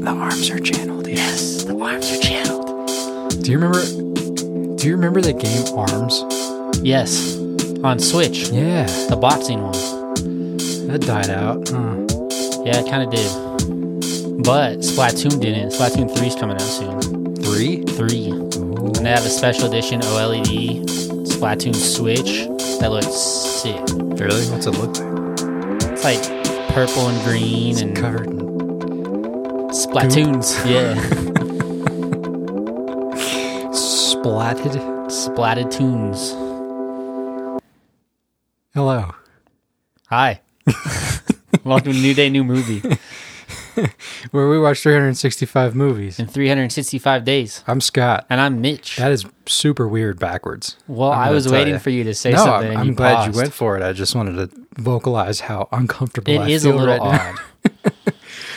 [0.00, 1.06] The arms are channeled.
[1.08, 3.42] Yes, the arms are channeled.
[3.42, 3.82] Do you remember?
[4.76, 6.24] Do you remember the game Arms?
[6.82, 7.36] Yes,
[7.82, 9.72] on Switch, Yeah, the boxing one.
[10.88, 11.68] that died out.
[11.68, 12.62] Huh.
[12.64, 14.42] Yeah, it kind of did.
[14.44, 15.70] But Splatoon didn't.
[15.70, 17.00] Splatoon 3 is coming out soon.
[17.36, 17.82] Three.
[17.82, 18.30] 3.
[18.30, 20.84] And they have a special edition OLED
[21.26, 22.46] Splatoon Switch
[22.80, 23.80] that looks sick.
[24.20, 24.44] Really?
[24.50, 25.92] What's it look like?
[25.92, 28.45] It's like purple and green and Covered in
[29.96, 30.52] Splatoons.
[30.70, 30.94] Yeah.
[33.72, 34.76] splatted.
[35.08, 36.32] Splatted tunes.
[38.74, 39.14] Hello.
[40.08, 40.42] Hi.
[41.64, 42.82] Welcome to New Day, New Movie
[44.32, 46.18] Where we watch 365 movies.
[46.18, 47.64] in 365 days.
[47.66, 48.26] I'm Scott.
[48.28, 48.96] And I'm Mitch.
[48.96, 50.76] That is super weird backwards.
[50.88, 51.78] Well, I'm I was waiting ya.
[51.80, 52.72] for you to say no, something.
[52.72, 53.34] I'm, I'm you glad paused.
[53.34, 53.82] you went for it.
[53.82, 57.92] I just wanted to vocalize how uncomfortable It I is a little right odd.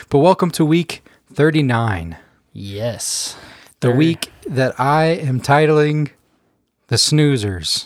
[0.09, 1.03] But welcome to week
[1.43, 2.17] 39,
[2.51, 3.37] yes.
[3.79, 6.09] the week that I am titling
[6.87, 7.85] the snoozers.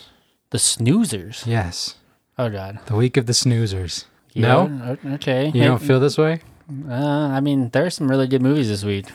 [0.49, 1.45] The snoozers.
[1.45, 1.93] Yes,
[2.39, 2.79] Oh, God.
[2.87, 4.05] the week of the snoozers.
[4.33, 5.51] No, Yeah, o- Okay.
[5.53, 6.41] you don't feel this way?
[6.89, 9.05] Uh, I mean, there are some really good movies this week.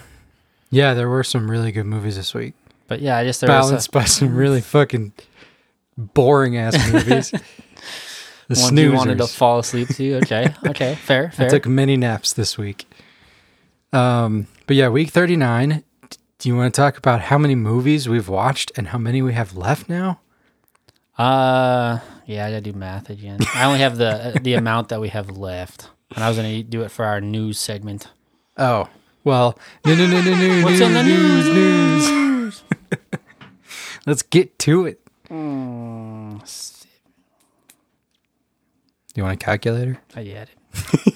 [0.71, 2.55] Yeah, there were some really good movies this week,
[2.87, 5.15] But yeah, I just there was balanced by some really fucking
[5.97, 7.33] boring ass movies.
[7.33, 7.41] The
[8.51, 8.83] ones snoozers.
[8.84, 10.19] you wanted to fall asleep to.
[10.19, 10.55] Okay.
[10.65, 10.95] Okay.
[10.95, 11.31] Fair.
[11.34, 11.47] fair.
[11.47, 12.87] I took many naps this week.
[13.92, 15.83] Um, but yeah, week 39.
[16.39, 19.33] Do you want to talk about how many movies we've watched and how many we
[19.33, 20.20] have left now?
[21.17, 23.41] Uh, yeah, I gotta do math again.
[23.55, 26.83] I only have the the amount that we have left, and I was gonna do
[26.83, 28.06] it for our news segment.
[28.56, 28.89] Oh,
[29.25, 30.62] well, no, no, no, no, no.
[30.64, 31.48] What's in the news?
[31.48, 32.62] News.
[34.06, 35.00] Let's get to it.
[35.28, 36.39] Mm,
[39.12, 39.98] Do you want a calculator?
[40.14, 41.14] I get it.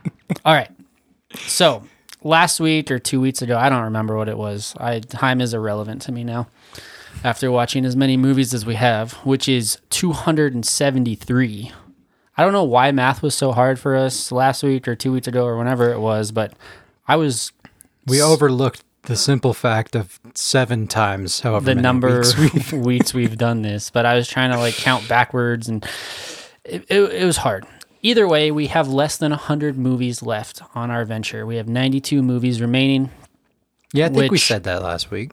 [0.44, 0.70] All right.
[1.36, 1.82] So
[2.24, 4.74] last week or two weeks ago, I don't remember what it was.
[4.78, 6.48] I time is irrelevant to me now.
[7.24, 11.72] After watching as many movies as we have, which is 273.
[12.36, 15.28] I don't know why math was so hard for us last week or two weeks
[15.28, 16.54] ago or whenever it was, but
[17.06, 17.52] I was
[18.06, 22.78] We overlooked the simple fact of seven times however the many number weeks of we
[22.78, 25.84] weeks we've done this, but I was trying to like count backwards and
[26.64, 27.66] it, it, it was hard.
[28.02, 31.46] Either way, we have less than 100 movies left on our venture.
[31.46, 33.10] We have 92 movies remaining.
[33.92, 35.30] Yeah, I think we Which- said that last week,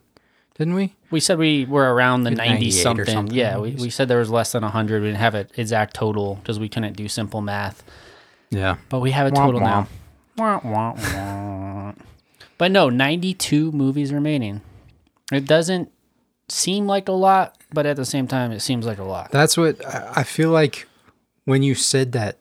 [0.58, 0.94] didn't we?
[1.10, 3.06] We said we were around the 98 90 or something.
[3.06, 5.02] something Yeah, we, we said there was less than 100.
[5.02, 7.84] We didn't have an exact total because we couldn't do simple math.
[8.52, 8.78] Yeah.
[8.90, 9.88] But we have a total now.
[10.38, 11.94] Wah, wah, wah.
[12.60, 14.62] But no, 92 movies remaining.
[15.32, 15.92] It doesn't
[16.50, 19.32] seem like a lot, but at the same time, it seems like a lot.
[19.32, 20.88] That's what I I feel like
[21.46, 22.38] when you said that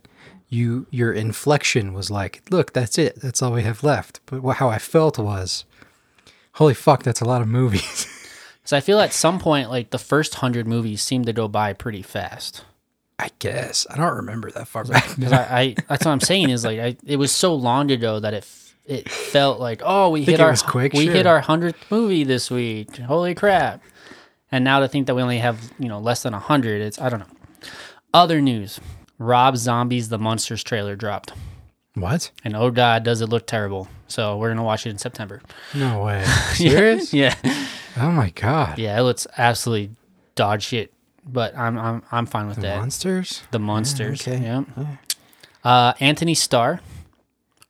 [0.49, 3.21] you your inflection was like, look, that's it.
[3.21, 4.21] That's all we have left.
[4.27, 5.65] But how I felt was
[6.53, 8.07] holy fuck, that's a lot of movies.
[8.65, 11.73] So I feel at some point, like the first hundred movies seem to go by
[11.73, 12.67] pretty fast.
[13.19, 13.87] I guess.
[13.89, 15.09] I don't remember that far back.
[15.17, 18.21] Because I, I, that's what I'm saying is like I, it was so long ago
[18.21, 18.47] that it
[18.85, 20.93] it felt like oh we hit our quick?
[20.93, 21.15] we Sure.
[21.15, 22.95] hit our hundredth movie this week.
[22.99, 23.83] Holy crap!
[24.53, 27.09] And now to think that we only have you know less than hundred, it's I
[27.09, 27.37] don't know.
[28.13, 28.81] Other news:
[29.19, 31.33] Rob Zombie's The Monsters trailer dropped,
[31.95, 32.31] What?
[32.45, 33.89] and oh god, does it look terrible!
[34.07, 35.43] So we're gonna watch it in September.
[35.75, 36.25] No way.
[36.55, 37.13] Serious?
[37.13, 37.35] Yeah,
[37.97, 38.79] Oh my god.
[38.79, 39.97] yeah, it looks absolutely
[40.35, 40.93] dog shit.
[41.27, 42.75] But I'm I'm I'm fine with that.
[42.75, 43.43] The monsters?
[43.51, 44.27] The monsters.
[44.27, 44.41] okay.
[44.43, 44.65] Yeah.
[45.65, 46.81] Uh, Anthony Starr,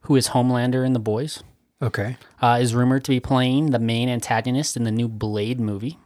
[0.03, 1.43] who is Homelander in The Boys,
[1.83, 2.19] Okay.
[2.41, 5.99] uh, is rumored to be playing the main antagonist in the new Blade movie.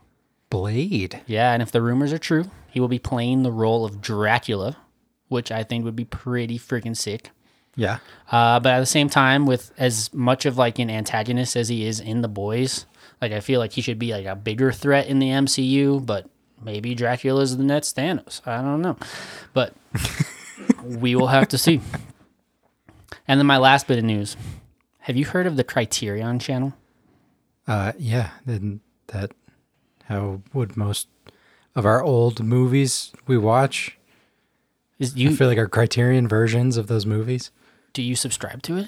[0.48, 1.20] Blade.
[1.26, 4.76] Yeah, and if the rumors are true, he will be playing the role of Dracula,
[5.32, 7.30] which I think would be pretty freaking sick.
[7.74, 7.98] Yeah.
[8.30, 11.86] Uh, but at the same time, with as much of like an antagonist as he
[11.86, 12.86] is in The Boys,
[13.20, 16.04] like I feel like he should be like a bigger threat in the MCU.
[16.04, 16.28] But
[16.62, 18.46] maybe Dracula's the next Thanos.
[18.46, 18.96] I don't know,
[19.54, 19.74] but
[20.84, 21.80] we will have to see.
[23.26, 24.36] And then my last bit of news:
[25.00, 26.74] Have you heard of the Criterion Channel?
[27.66, 29.32] Uh yeah, then that
[30.06, 31.08] how would most
[31.74, 33.96] of our old movies we watch
[35.02, 37.50] Is I you feel like our criterion versions of those movies.
[37.92, 38.86] do you subscribe to it?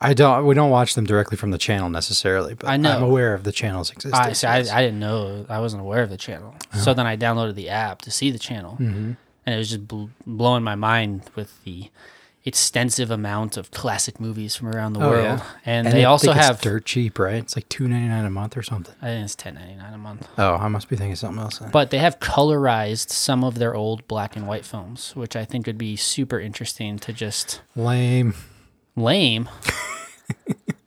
[0.00, 0.46] I don't.
[0.46, 2.96] We don't watch them directly from the channel necessarily, but I know.
[2.96, 4.18] I'm aware of the channel's existence.
[4.18, 4.78] I, see, I.
[4.78, 5.44] I didn't know.
[5.48, 6.54] I wasn't aware of the channel.
[6.74, 9.12] So then I downloaded the app to see the channel, Mm-hmm.
[9.44, 11.90] and it was just bl- blowing my mind with the
[12.44, 15.24] extensive amount of classic movies from around the Oh, world.
[15.40, 15.44] yeah.
[15.66, 16.60] And, And they I also have.
[16.62, 17.34] dirt cheap, right?
[17.34, 18.94] It's like two ninety nine a month or something.
[19.02, 20.26] I think it's ten ninety nine a month.
[20.38, 21.58] Oh, I must be thinking something else.
[21.58, 21.70] Then.
[21.70, 25.66] But they have colorized some of their old black and white films, which I think
[25.66, 28.34] would be super interesting to just Lame.
[28.96, 29.48] lame.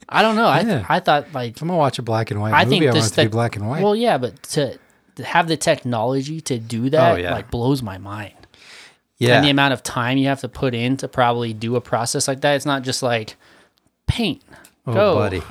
[0.10, 0.46] I don't know.
[0.48, 0.86] I.
[0.90, 2.80] I thought like I'm gonna watch a black and white I movie.
[2.80, 3.82] think I want it to be black and white.
[3.84, 4.78] Well, yeah, but to,
[5.16, 7.34] to have the technology to do that Oh, yeah.
[7.34, 8.36] like blows my mind.
[9.18, 11.82] Yeah, And the amount of time you have to put in to probably do a
[11.82, 12.56] process like that.
[12.56, 13.36] It's not just like
[14.08, 14.42] paint.
[14.88, 15.16] oh, Go.
[15.16, 15.42] buddy.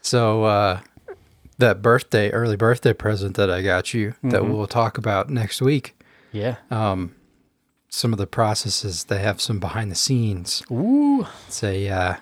[0.00, 0.80] So uh,
[1.58, 4.52] that birthday, early birthday present that I got you, that Mm-hmm.
[4.52, 5.94] we'll talk about next week.
[6.32, 6.56] Yeah.
[6.70, 10.62] Some of the processes they have some behind the scenes.
[10.70, 11.26] Ooh.
[11.46, 12.16] It's a uh,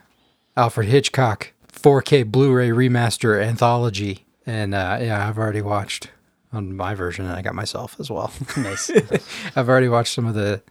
[0.57, 6.11] Alfred Hitchcock 4K Blu-ray remaster anthology, and uh, yeah, I've already watched
[6.53, 8.33] on my version, and I got myself as well.
[8.57, 8.91] Nice.
[9.57, 10.63] I've already watched some of the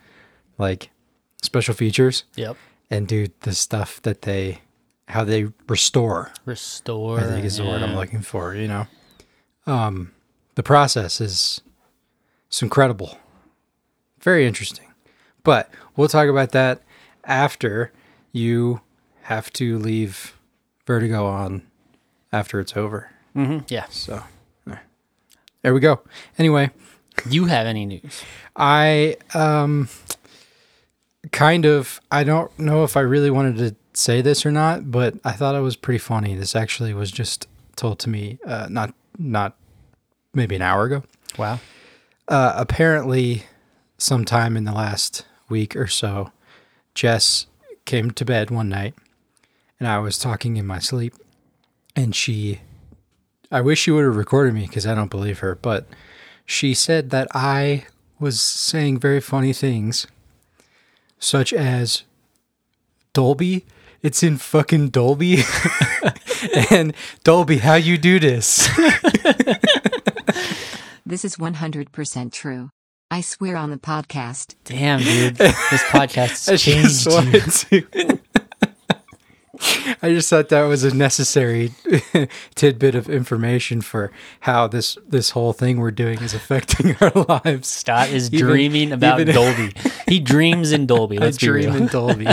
[0.58, 0.90] like
[1.42, 2.58] special features, yep.
[2.90, 4.62] and dude, the stuff that they
[5.08, 7.20] how they restore, Restore.
[7.20, 8.56] I think is the word I'm looking for.
[8.56, 8.88] You know,
[9.66, 10.12] um,
[10.56, 11.62] the process is
[12.48, 13.18] it's incredible,
[14.22, 14.86] very interesting.
[15.44, 16.84] But we'll talk about that
[17.24, 17.92] after
[18.32, 18.82] you
[19.24, 20.36] have to leave
[20.86, 21.64] Vertigo on
[22.32, 23.12] after it's over.
[23.36, 23.66] Mm-hmm.
[23.70, 23.86] Yeah.
[23.90, 24.24] So
[25.62, 26.02] there- we go.
[26.38, 26.72] Anyway,
[27.30, 28.24] You have any news?
[28.56, 29.90] I um
[31.32, 35.16] kind of I don't know if I really wanted to say this or not, but
[35.26, 36.36] I thought it was pretty funny.
[36.36, 39.56] This actually was just told to me uh not not
[40.34, 41.04] maybe an hour ago.
[41.38, 41.60] Wow.
[42.28, 43.44] Uh apparently
[43.98, 46.32] sometime in the last week or so,
[46.96, 47.48] Jess
[47.86, 48.94] came to bed one night
[49.80, 51.14] and I was talking in my sleep
[51.96, 52.62] and she
[53.52, 55.88] I wish she would have recorded me because I don't believe her, but
[56.46, 57.86] she said that I
[58.20, 60.08] was saying very funny things,
[61.20, 62.04] such as
[63.14, 63.66] Dolby.
[64.02, 65.44] It's in fucking Dolby,
[66.72, 66.94] and
[67.26, 68.70] Dolby, how you do this?
[71.10, 72.70] This is 100% true.
[73.10, 74.54] I swear on the podcast.
[74.64, 75.38] Damn, dude.
[75.38, 78.20] This podcast I has just changed.
[79.60, 79.68] You.
[79.68, 80.06] wanted to.
[80.06, 81.72] I just thought that was a necessary
[82.56, 84.12] tidbit of information for
[84.42, 87.12] how this this whole thing we're doing is affecting our
[87.44, 87.68] lives.
[87.68, 89.74] Scott is Even- dreaming about even- Dolby.
[90.08, 91.18] He dreams in Dolby.
[91.20, 91.76] Let's be dream real.
[91.84, 92.28] in Dolby.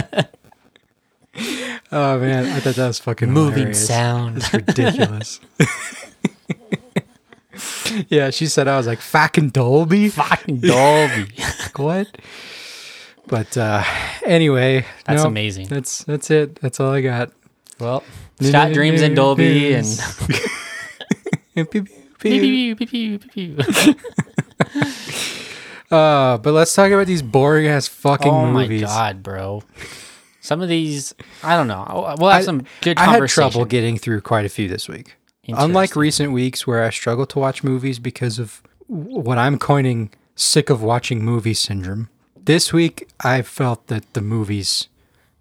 [1.92, 3.86] oh man, I thought that was fucking Moving hilarious.
[3.86, 4.36] sound.
[4.38, 5.40] It's ridiculous.
[8.08, 10.08] yeah, she said I was like fucking Dolby.
[10.10, 11.26] Fucking Dolby.
[11.38, 12.18] Like, what?
[13.28, 13.82] But uh
[14.24, 15.66] anyway, That's no, amazing.
[15.68, 16.56] That's that's it.
[16.60, 17.32] That's all I got.
[17.80, 18.02] Well,
[18.40, 19.86] Scott dreams in Dolby and.
[25.90, 28.82] Uh, but let's talk about these boring ass fucking Oh movies.
[28.82, 29.62] my god, bro.
[30.40, 31.14] Some of these,
[31.44, 32.14] I don't know.
[32.18, 35.14] We'll have I- some good I had trouble getting through quite a few this week.
[35.48, 40.70] Unlike recent weeks where I struggle to watch movies because of what I'm coining sick
[40.70, 42.08] of watching movies syndrome,
[42.46, 44.88] this week I felt that the movies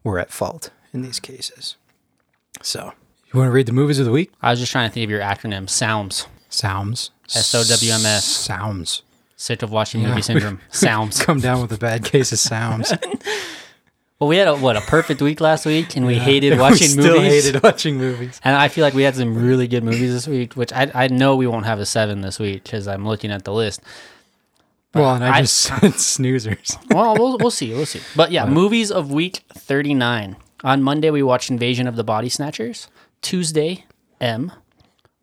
[0.03, 1.75] were at fault in these cases.
[2.61, 2.93] So,
[3.33, 4.31] you want to read the movies of the week?
[4.41, 5.69] I was just trying to think of your acronym.
[5.69, 6.27] Sounds.
[6.49, 7.11] Sounds.
[7.33, 8.23] S-O-W-M-S.
[8.25, 9.01] Sounds.
[9.35, 10.09] Sick of watching Yeah.
[10.09, 10.61] movie syndrome.
[10.69, 11.21] Sounds.
[11.21, 12.93] Come down with a bad case of sounds.
[14.17, 17.03] Well, we had a, what a perfect week last week, and we hated watching we
[17.03, 17.45] still movies.
[17.45, 18.39] hated watching movies.
[18.45, 21.07] And I feel like we had some really good movies this week, which I I
[21.09, 23.81] know we won't have a seven this week because I'm looking at the list.
[24.95, 26.77] Well, and I, I- just said snoozers.
[26.93, 28.01] Well, we'll we'll see, we'll see.
[28.15, 30.37] But yeah, movies of week 39.
[30.63, 32.87] On Monday we watched Invasion of the Body Snatchers.
[33.21, 33.85] Tuesday,
[34.21, 34.51] M.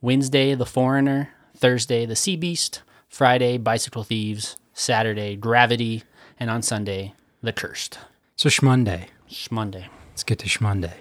[0.01, 1.31] Wednesday, The Foreigner.
[1.57, 2.83] Thursday, The Sea Beast.
[3.09, 4.57] Friday, Bicycle Thieves.
[4.75, 6.03] Saturday, Gravity,
[6.41, 7.99] and on Sunday, The Cursed.
[8.37, 9.07] So Schmonday.
[9.51, 9.89] Monday.
[10.11, 10.93] Let's get to Schmonday.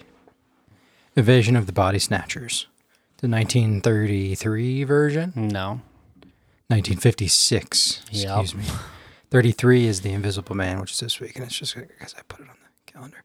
[1.16, 2.68] Invasion of the Body Snatchers.
[3.18, 5.34] The 1933 version?
[5.36, 5.82] No.
[6.72, 8.04] 1956.
[8.12, 8.40] Yep.
[8.40, 8.63] Excuse me.
[9.30, 12.40] 33 is The Invisible Man, which is this week, and it's just because I put
[12.40, 13.24] it on the calendar.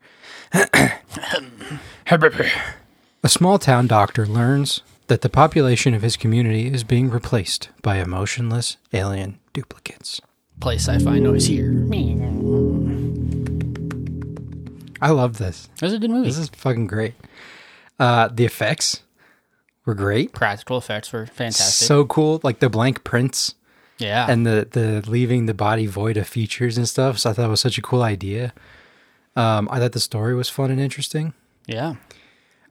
[3.23, 7.97] A small town doctor learns that the population of his community is being replaced by
[7.99, 10.21] emotionless alien duplicates.
[10.61, 11.71] Play sci-fi noise here.
[15.01, 15.69] I love this.
[15.77, 16.29] It was a good movie.
[16.29, 17.15] This is fucking great.
[17.99, 19.03] Uh, the effects
[19.87, 20.33] were great.
[20.33, 21.87] Practical effects were fantastic.
[21.87, 22.41] So cool.
[22.43, 23.55] Like the blank prints
[23.99, 24.27] yeah.
[24.29, 27.19] and the, the leaving the body void of features and stuff.
[27.21, 28.53] So I thought it was such a cool idea.
[29.35, 31.33] Um, I thought the story was fun and interesting.
[31.67, 31.95] yeah.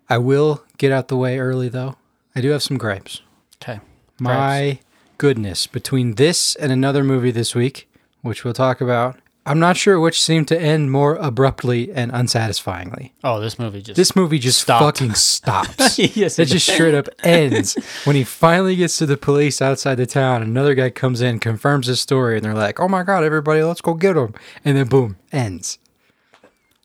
[0.07, 1.95] I will get out the way early though.
[2.35, 3.21] I do have some gripes.
[3.59, 3.79] Okay.
[4.19, 4.79] My
[5.17, 7.89] goodness, between this and another movie this week,
[8.21, 9.17] which we'll talk about,
[9.47, 13.13] I'm not sure which seemed to end more abruptly and unsatisfyingly.
[13.23, 14.97] Oh, this movie just This movie just Stopped.
[14.99, 15.99] fucking stops.
[15.99, 17.75] Yes, it it just straight up ends
[18.05, 20.41] when he finally gets to the police outside the town.
[20.41, 23.81] Another guy comes in, confirms his story, and they're like, "Oh my god, everybody, let's
[23.81, 24.33] go get him!"
[24.63, 25.77] And then boom, ends.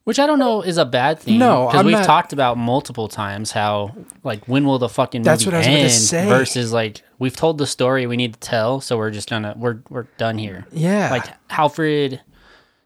[0.05, 1.39] Which I don't know is a bad thing.
[1.39, 5.45] No, because we've not- talked about multiple times how like when will the fucking That's
[5.47, 6.29] movie what I was about to end say.
[6.29, 9.79] versus like we've told the story we need to tell, so we're just gonna we're
[9.89, 10.67] we're done here.
[10.73, 11.11] Yeah.
[11.11, 12.21] Like Alfred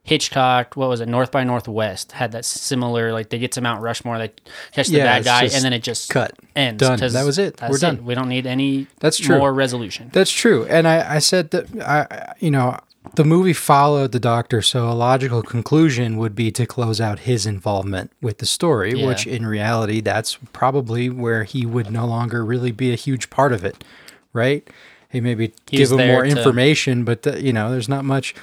[0.05, 1.09] Hitchcock, what was it?
[1.09, 4.33] North by Northwest had that similar like they get to Mount Rushmore, they
[4.73, 6.33] catch the Yeah, bad guy, and then it just cut.
[6.55, 6.79] ends.
[6.81, 6.99] Done.
[6.99, 7.59] That was it.
[7.69, 8.05] We're done.
[8.05, 9.39] We don't need any That's true.
[9.39, 10.11] more resolution.
[10.13, 10.67] That's true.
[10.67, 12.79] And I, I said that I, you know,
[13.15, 17.47] the movie followed the doctor, so a logical conclusion would be to close out his
[17.47, 19.07] involvement with the story, Yeah.
[19.07, 23.53] which in reality, that's probably where he would no longer really be a huge part
[23.55, 23.83] of it,
[24.35, 24.69] right?
[25.11, 28.35] He maybe He give him more to- information, but the, you know, there's not much.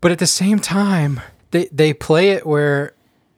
[0.00, 2.92] But at the same time, they they play it where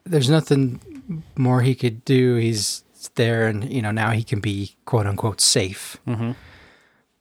[0.04, 2.36] there's nothing more he could do.
[2.36, 5.96] He's there, and you know now he can be quote unquote safe.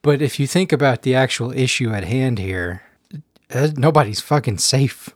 [0.02, 2.82] But if you think about the actual issue at hand here,
[3.54, 5.10] uh, nobody's fucking safe.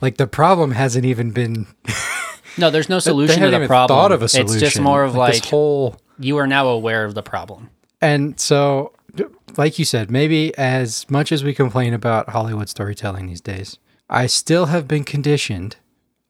[0.00, 1.66] Like the problem hasn't even been
[2.58, 3.96] No, there's no solution to the even problem.
[3.96, 4.54] thought of a solution.
[4.56, 7.70] It's just more of like, this whole you are now aware of the problem.
[8.00, 8.92] and so
[9.56, 13.78] like you said, maybe as much as we complain about Hollywood storytelling these days,
[14.08, 15.76] I still have been conditioned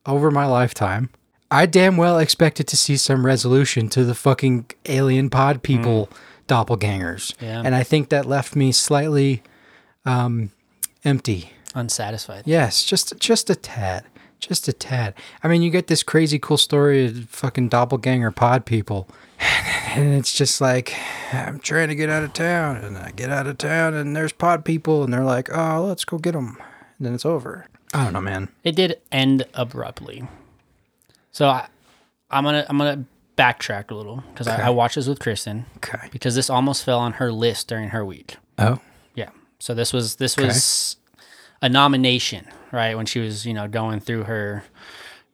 [0.07, 1.11] over my lifetime.
[1.51, 6.09] I damn well expected to see some resolution to the fucking alien pod people
[6.47, 7.35] doppelgangers.
[7.41, 7.63] Yeah.
[7.65, 9.43] And I think that left me slightly
[10.05, 10.51] um,
[11.05, 11.53] empty.
[11.75, 12.45] Unsatisfied.
[12.47, 14.05] Yes, just just a tad.
[14.41, 15.15] Just a tad.
[15.43, 19.07] I mean, you get this crazy cool story of fucking doppelganger pod people.
[19.41, 20.95] And it's just like,
[21.33, 22.77] I'm trying to get out of town.
[22.77, 25.03] And I get out of town and there's pod people.
[25.03, 26.59] And they're like, oh, let's go get them.
[26.99, 27.67] And then it's over.
[27.93, 28.49] I don't know, man.
[28.63, 30.29] It did end abruptly.
[31.33, 31.67] So I,
[32.31, 33.05] I'm gonna I'm gonna
[33.37, 36.09] backtrack a little because I, I watched this with Kristen Okay.
[36.13, 38.37] because this almost fell on her list during her week.
[38.59, 38.79] Oh,
[39.15, 39.31] Yeah.
[39.59, 40.97] So this was this was
[41.63, 42.97] a nomination, right?
[42.97, 44.63] When she was you know going through her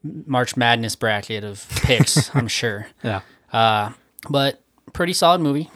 [0.03, 2.87] March Madness bracket of picks, I'm sure.
[3.03, 3.21] yeah.
[3.57, 3.91] Uh,
[4.29, 4.61] but
[4.93, 5.71] pretty solid movie.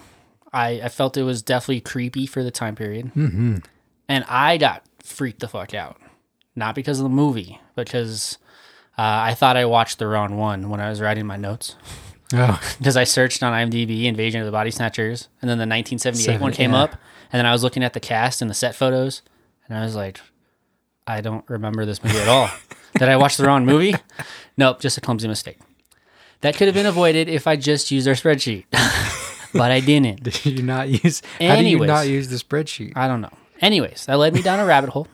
[0.53, 3.07] I, I felt it was definitely creepy for the time period.
[3.15, 3.59] Mm-hmm.
[4.07, 5.99] And I got freaked the fuck out.
[6.55, 8.37] Not because of the movie, because
[8.99, 11.77] uh, I thought I watched the wrong one when I was writing my notes.
[12.35, 16.39] Oh, Because I searched on IMDb Invasion of the Body Snatchers, and then the 1978
[16.39, 16.83] one came yeah.
[16.83, 16.91] up.
[17.33, 19.23] And then I was looking at the cast and the set photos,
[19.67, 20.21] and I was like,
[21.07, 22.51] I don't remember this movie at all.
[22.99, 23.95] Did I watch the wrong movie?
[24.59, 25.59] Nope, just a clumsy mistake.
[26.43, 28.65] That could have been avoided if I just used our spreadsheet,
[29.53, 30.23] but I didn't.
[30.25, 31.23] did you not use?
[31.39, 32.93] How do you not use the spreadsheet?
[32.97, 33.33] I don't know.
[33.61, 35.07] Anyways, that led me down a rabbit hole.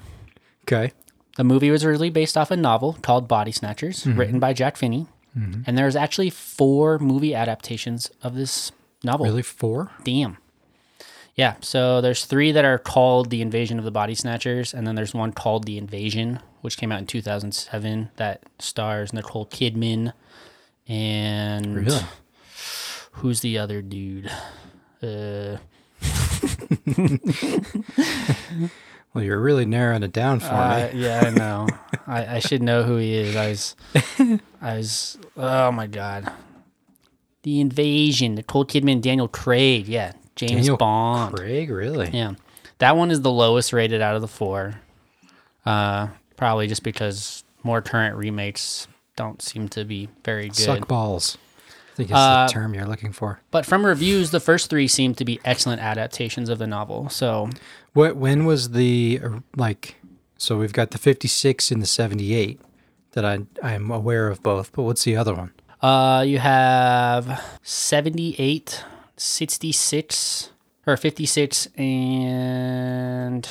[0.65, 0.93] Okay.
[1.37, 4.19] The movie was originally based off a novel called Body Snatchers, Mm-hmm.
[4.19, 5.07] written by Jack Finney.
[5.67, 8.73] And there's actually four movie adaptations of this
[9.05, 9.27] novel.
[9.27, 9.91] Really, four?
[10.03, 10.39] Damn.
[11.35, 14.95] Yeah, so there's three that are called The Invasion of the Body Snatchers, and then
[14.95, 20.15] there's one called The Invasion, which came out in 2007 that stars Nicole Kidman
[20.89, 22.01] and Really?
[23.13, 24.31] who's the other dude?
[25.03, 25.57] Uh,
[29.15, 31.01] Well, you're really narrowing it down for uh, me.
[31.01, 31.67] yeah, I know.
[32.07, 33.35] I, I should know who he is.
[33.35, 33.77] I was,
[34.61, 35.17] I was.
[35.39, 36.31] Oh my god,
[37.43, 39.89] The Invasion, Nicole Kidman, Daniel Craig.
[39.89, 41.35] Yeah, James Daniel Bond.
[41.35, 42.11] Craig, really?
[42.11, 42.35] Yeah,
[42.77, 44.75] that one is the lowest rated out of the four.
[45.65, 48.87] Uh, probably just because more current remakes
[49.17, 50.57] don't seem to be very good.
[50.57, 51.37] Suck balls.
[51.69, 53.41] I think it's Uh, the term you're looking for.
[53.51, 57.09] But from reviews, the first three seem to be excellent adaptations of the novel.
[57.09, 57.49] So
[57.95, 58.17] What?
[58.17, 59.97] When was the uh, like?
[60.37, 62.61] So we've got the 56 and the 78
[63.13, 64.73] that I I'm aware of both.
[64.73, 65.53] But what's the other one?
[65.83, 68.85] uh, you have 78,
[69.17, 70.51] 66,
[70.87, 73.49] or 56, and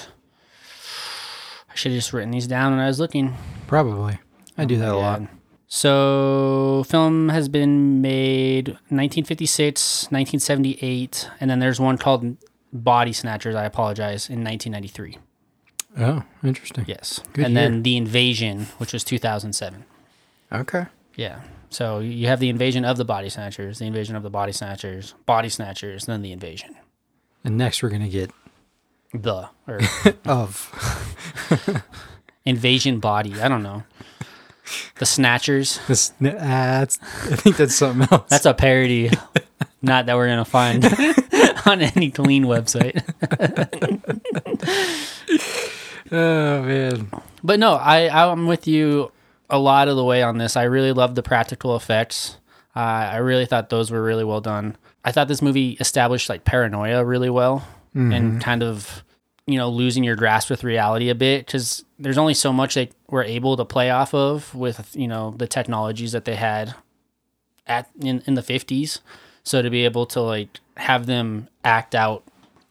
[1.69, 3.35] I should have just written these down when I was looking.
[3.67, 4.19] Probably.
[4.57, 5.21] I do that a lot.
[5.67, 12.37] So, film has been made 1956, 1978, and then there's one called
[12.71, 13.55] Body Snatchers.
[13.55, 15.17] I apologize in 1993.
[15.97, 16.85] Oh, interesting.
[16.87, 17.63] Yes, Good and year.
[17.63, 19.85] then The Invasion, which was 2007.
[20.51, 20.85] Okay.
[21.15, 21.41] Yeah.
[21.69, 25.13] So you have the invasion of the body snatchers, the invasion of the body snatchers,
[25.25, 26.75] body snatchers, then the invasion.
[27.43, 28.31] And next we're gonna get
[29.13, 29.79] The or
[30.25, 31.83] of.
[32.45, 33.41] invasion body.
[33.41, 33.83] I don't know.
[34.95, 35.79] The snatchers.
[35.87, 38.29] This, uh, that's, I think that's something else.
[38.29, 39.11] That's a parody.
[39.81, 40.83] Not that we're gonna find
[41.65, 43.03] on any clean website.
[46.11, 47.11] oh man.
[47.43, 49.11] But no, I I'm with you
[49.49, 50.57] a lot of the way on this.
[50.57, 52.37] I really love the practical effects.
[52.75, 54.75] Uh, I really thought those were really well done.
[55.05, 59.04] I thought this movie established like paranoia really well and kind of
[59.47, 62.91] you know losing your grasp with reality a bit because there's only so much that
[63.09, 66.75] we're able to play off of with you know the technologies that they had
[67.67, 68.99] at in, in the 50s
[69.43, 72.23] so to be able to like have them act out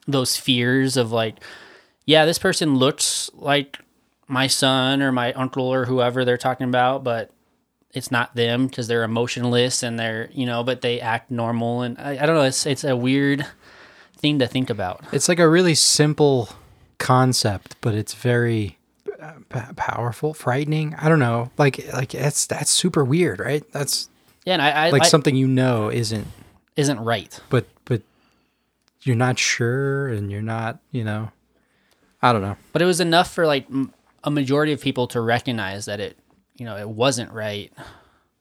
[0.07, 1.37] those fears of like
[2.07, 3.79] yeah this person looks like
[4.27, 7.31] my son or my uncle or whoever they're talking about but
[7.95, 11.83] it's not them because they're emotionless and they're you know but they act normal.
[11.83, 13.47] And I, I don't know it's it's a weird
[14.17, 15.05] thing to think about.
[15.13, 16.51] It's like a really simple
[16.99, 18.79] concept, but it's very
[19.21, 20.95] uh, p- powerful, frightening.
[20.97, 21.51] I don't know.
[21.59, 23.65] Like like that's that's super weird, right?
[23.73, 24.09] That's
[24.45, 26.27] yeah and i, I like I- something you know isn't
[26.77, 28.03] isn't right but but
[29.03, 31.31] you're not sure and you're not, you know.
[32.23, 32.57] I don't know.
[32.73, 33.67] but it was enough for like
[34.23, 36.17] a majority of people to recognize that it
[36.57, 37.71] you know it wasn't right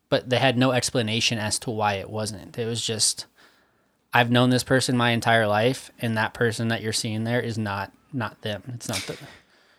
[0.10, 3.26] but they had no explanation as to why it wasn't it was just
[4.14, 7.58] i've known this person my entire life and that person that you're seeing there is
[7.58, 9.18] not not them it's not the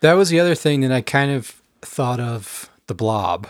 [0.00, 3.46] That was the other thing that I kind of thought of the blob,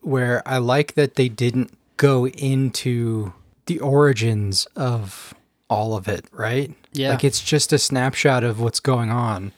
[0.00, 3.32] where I like that they didn't go into
[3.66, 5.34] the origins of
[5.70, 6.74] all of it, right?
[6.92, 7.10] Yeah.
[7.10, 9.52] Like it's just a snapshot of what's going on.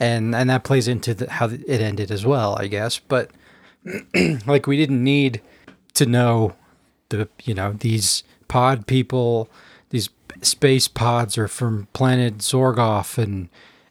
[0.00, 2.98] And and that plays into the, how it ended as well, I guess.
[2.98, 3.30] But
[4.46, 5.40] like we didn't need
[5.94, 6.54] to know
[7.08, 9.48] the you know these pod people
[9.90, 10.10] these
[10.42, 13.48] space pods are from planet Zorgoff and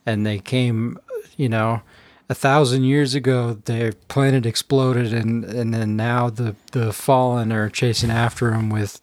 [0.07, 0.97] and they came
[1.35, 1.81] you know
[2.29, 7.69] a thousand years ago their planet exploded and and then now the the fallen are
[7.69, 8.99] chasing after them with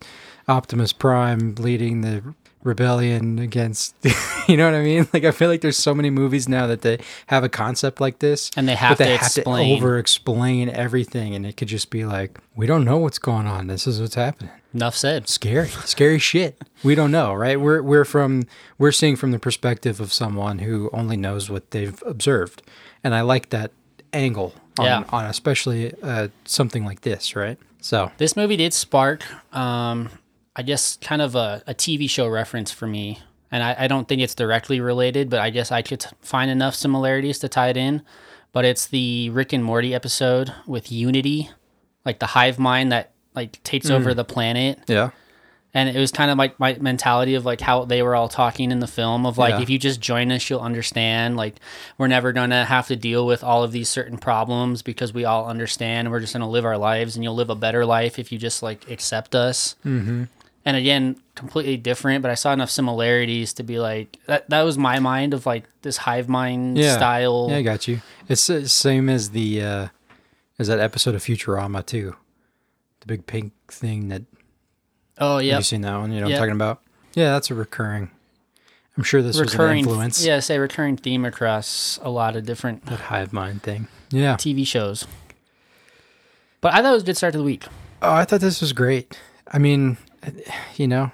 [0.48, 2.34] Optimus Prime leading the
[2.64, 3.94] rebellion against
[4.48, 5.06] you know what I mean?
[5.12, 8.18] Like I feel like there's so many movies now that they have a concept like
[8.18, 9.68] this And they have they to have explain.
[9.78, 13.46] to over explain everything and it could just be like we don't know what's going
[13.46, 13.66] on.
[13.68, 14.50] This is what's happening.
[14.72, 15.28] Enough said.
[15.28, 15.68] Scary.
[15.68, 16.60] Scary shit.
[16.82, 17.60] We don't know right?
[17.60, 18.44] We're we're from
[18.78, 22.62] we're seeing from the perspective of someone who only knows what they've observed.
[23.04, 23.70] And i like that
[24.12, 25.04] angle on, Yeah.
[25.10, 27.58] on especially uh, something like this right?
[27.80, 28.10] So.
[28.16, 29.22] This movie did spark,
[29.54, 30.08] um,
[30.56, 33.18] I guess, kind of a, a TV show reference for me.
[33.50, 36.74] And I, I don't think it's directly related, but I guess I could find enough
[36.74, 38.02] similarities to tie it in.
[38.52, 41.50] But it's the Rick and Morty episode with Unity,
[42.04, 44.78] like the hive mind that like takes over the planet.
[44.86, 45.10] yeah
[45.72, 48.70] And it was kind of like my mentality of like how they were all talking
[48.70, 49.62] in the film of like Yeah.
[49.62, 51.36] if you just join us, you'll understand.
[51.36, 51.56] Like
[51.98, 55.48] we're never gonna have to deal with all of these certain problems because we all
[55.48, 56.12] understand.
[56.12, 58.62] We're just gonna live our lives, and you'll live a better life if you just
[58.62, 59.74] like accept us.
[59.84, 60.24] Mm-hmm.
[60.66, 64.48] And again, completely different, but I saw enough similarities to be like that.
[64.48, 67.48] That was my mind of like this hive mind yeah style.
[67.50, 69.88] yeah i got you it's the same as the uh
[70.58, 72.16] as that episode of futurama too
[73.00, 74.22] the big pink thing that
[75.18, 76.38] oh yeah, you seen that one you know what Yep.
[76.38, 76.80] i'm talking about
[77.14, 78.10] yeah that's a recurring
[78.96, 79.84] i'm sure this recurring.
[79.84, 83.62] was an influence Yeah, say recurring theme across a lot of different that hive mind
[83.62, 85.06] thing yeah TV shows.
[86.62, 87.64] But I thought it was a good start to the week.
[88.00, 89.18] Oh, I thought this was great.
[89.48, 89.98] I mean,
[90.76, 91.10] you know,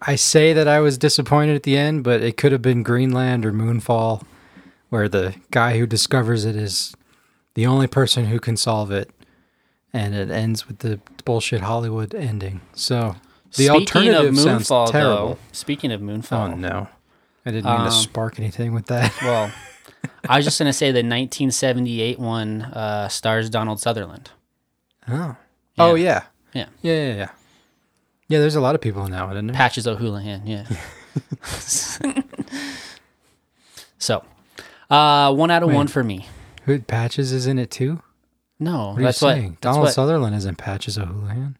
[0.00, 3.46] I- say that I was disappointed at the end, but it could have been Greenland
[3.46, 4.22] or Moonfall,
[4.90, 6.94] where the guy who discovers it is
[7.54, 9.10] the only person who can solve it,
[9.92, 12.60] and it ends with the bullshit Hollywood ending.
[12.74, 13.16] So
[13.56, 15.28] the alternative sounds terrible.
[15.28, 16.88] though, speaking of Oh Moonfall, no,
[17.46, 19.14] I didn't mean Um, to spark anything with that.
[19.22, 19.52] well,
[20.28, 24.30] I was just gonna say the 1978 one uh, stars Donald Sutherland.
[25.08, 25.36] Oh,
[25.78, 26.66] oh yeah, Yeah.
[26.82, 27.28] yeah, yeah, yeah.
[28.28, 29.54] Yeah, there's a lot of people in that one, isn't there?
[29.56, 30.64] Patches O'Houlihan, yeah.
[33.98, 34.24] so,
[34.90, 35.74] uh, one out of Wait.
[35.74, 36.26] one for me.
[36.64, 38.02] Who Patches is in it too?
[38.58, 39.34] No, What are that's you what.
[39.34, 39.48] saying?
[39.50, 39.92] That's Donald what.
[39.92, 41.56] Sutherland is in Patches O'Houlihan.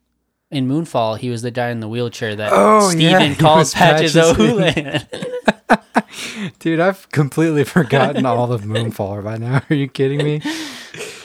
[0.50, 4.14] In Moonfall, he was the guy in the wheelchair that Oh, Steven he calls Patches,
[4.14, 4.30] Patches.
[4.38, 5.06] O'Houlihan.
[6.58, 9.62] Dude, I've completely forgotten all of Moonfall by now.
[9.68, 10.40] Are you kidding me?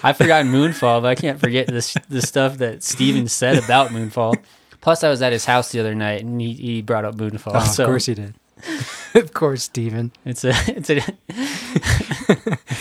[0.03, 4.35] I've forgotten Moonfall, but I can't forget this the stuff that Steven said about Moonfall.
[4.81, 7.53] Plus, I was at his house the other night and he, he brought up Moonfall.
[7.55, 8.35] Oh, so of course he did.
[9.15, 10.11] of course, Steven.
[10.25, 11.01] it's a it's a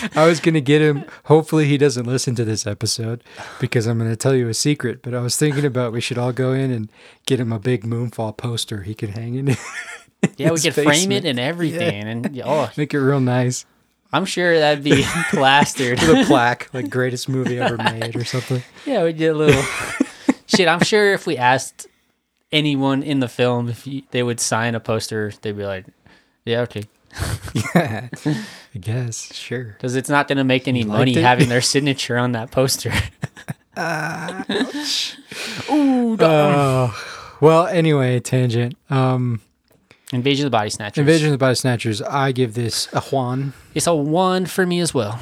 [0.14, 1.04] I was going to get him.
[1.24, 3.22] Hopefully, he doesn't listen to this episode
[3.60, 5.02] because I'm going to tell you a secret.
[5.02, 6.90] But I was thinking about we should all go in and
[7.26, 9.48] get him a big Moonfall poster he could hang in.
[10.36, 10.50] yeah.
[10.50, 13.66] We could frame it and everything, and oh, Make it real nice.
[14.16, 16.00] I'm sure that'd be plastered.
[16.00, 18.62] With a plaque, like greatest movie ever made or something.
[18.86, 19.62] yeah, we get a little
[20.46, 20.66] shit.
[20.68, 21.86] I'm sure if we asked
[22.50, 25.84] anyone in the film if you, they would sign a poster, they'd be like,
[26.46, 26.84] "Yeah, okay,"
[27.74, 28.08] Yeah,
[28.74, 29.34] I guess.
[29.34, 29.64] Sure.
[29.64, 31.22] because it's not going to make any money it?
[31.22, 32.92] having their signature on that poster.
[35.68, 36.94] Oh,
[37.40, 38.76] well, anyway, tangent.
[38.90, 39.40] Um,
[40.12, 40.98] Invasion of the Body Snatchers.
[40.98, 42.00] Invasion of the Body Snatchers.
[42.00, 43.54] I give this a Juan.
[43.74, 45.20] It's a one for me as well.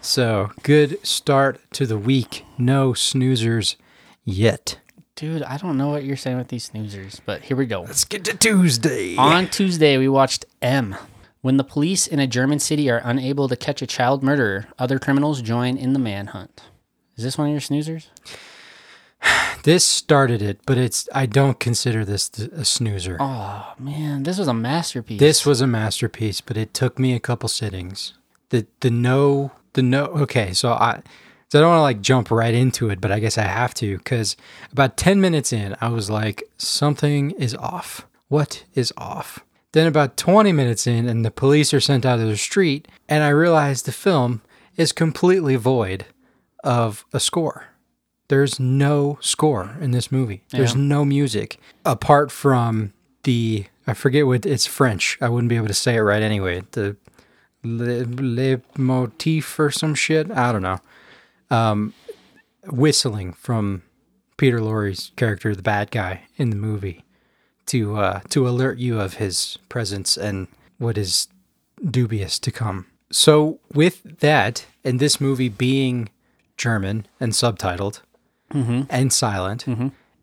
[0.00, 2.44] So good start to the week.
[2.56, 3.76] No snoozers
[4.24, 4.78] yet.
[5.14, 7.82] Dude, I don't know what you're saying with these snoozers, but here we go.
[7.82, 9.16] Let's get to Tuesday.
[9.16, 10.96] On Tuesday, we watched M.
[11.42, 14.98] When the police in a German city are unable to catch a child murderer, other
[14.98, 16.62] criminals join in the manhunt.
[17.16, 18.06] Is this one of your snoozers?
[19.64, 23.16] This started it, but it's I don't consider this th- a snoozer.
[23.18, 25.18] Oh man, this was a masterpiece.
[25.18, 28.12] This was a masterpiece, but it took me a couple sittings.
[28.50, 31.02] The the no the no okay, so I
[31.48, 33.72] so I don't want to like jump right into it, but I guess I have
[33.74, 34.36] to cuz
[34.70, 38.06] about 10 minutes in, I was like something is off.
[38.28, 39.46] What is off?
[39.72, 43.24] Then about 20 minutes in and the police are sent out of the street and
[43.24, 44.42] I realized the film
[44.76, 46.04] is completely void
[46.62, 47.73] of a score.
[48.28, 50.42] There's no score in this movie.
[50.50, 50.80] There's Yeah.
[50.80, 52.92] no music apart from
[53.24, 55.18] the I forget what it's French.
[55.20, 56.62] I wouldn't be able to say it right anyway.
[56.70, 56.96] The
[57.62, 60.30] le, le motif or some shit.
[60.30, 60.80] I don't know.
[61.50, 61.92] Um,
[62.66, 63.82] whistling from
[64.38, 67.04] Peter Lorre's character, the bad guy in the movie,
[67.66, 71.28] to uh, to alert you of his presence and what is
[71.84, 72.86] dubious to come.
[73.12, 76.08] So with that, and this movie being
[76.56, 78.00] German and subtitled
[78.54, 79.64] and silent,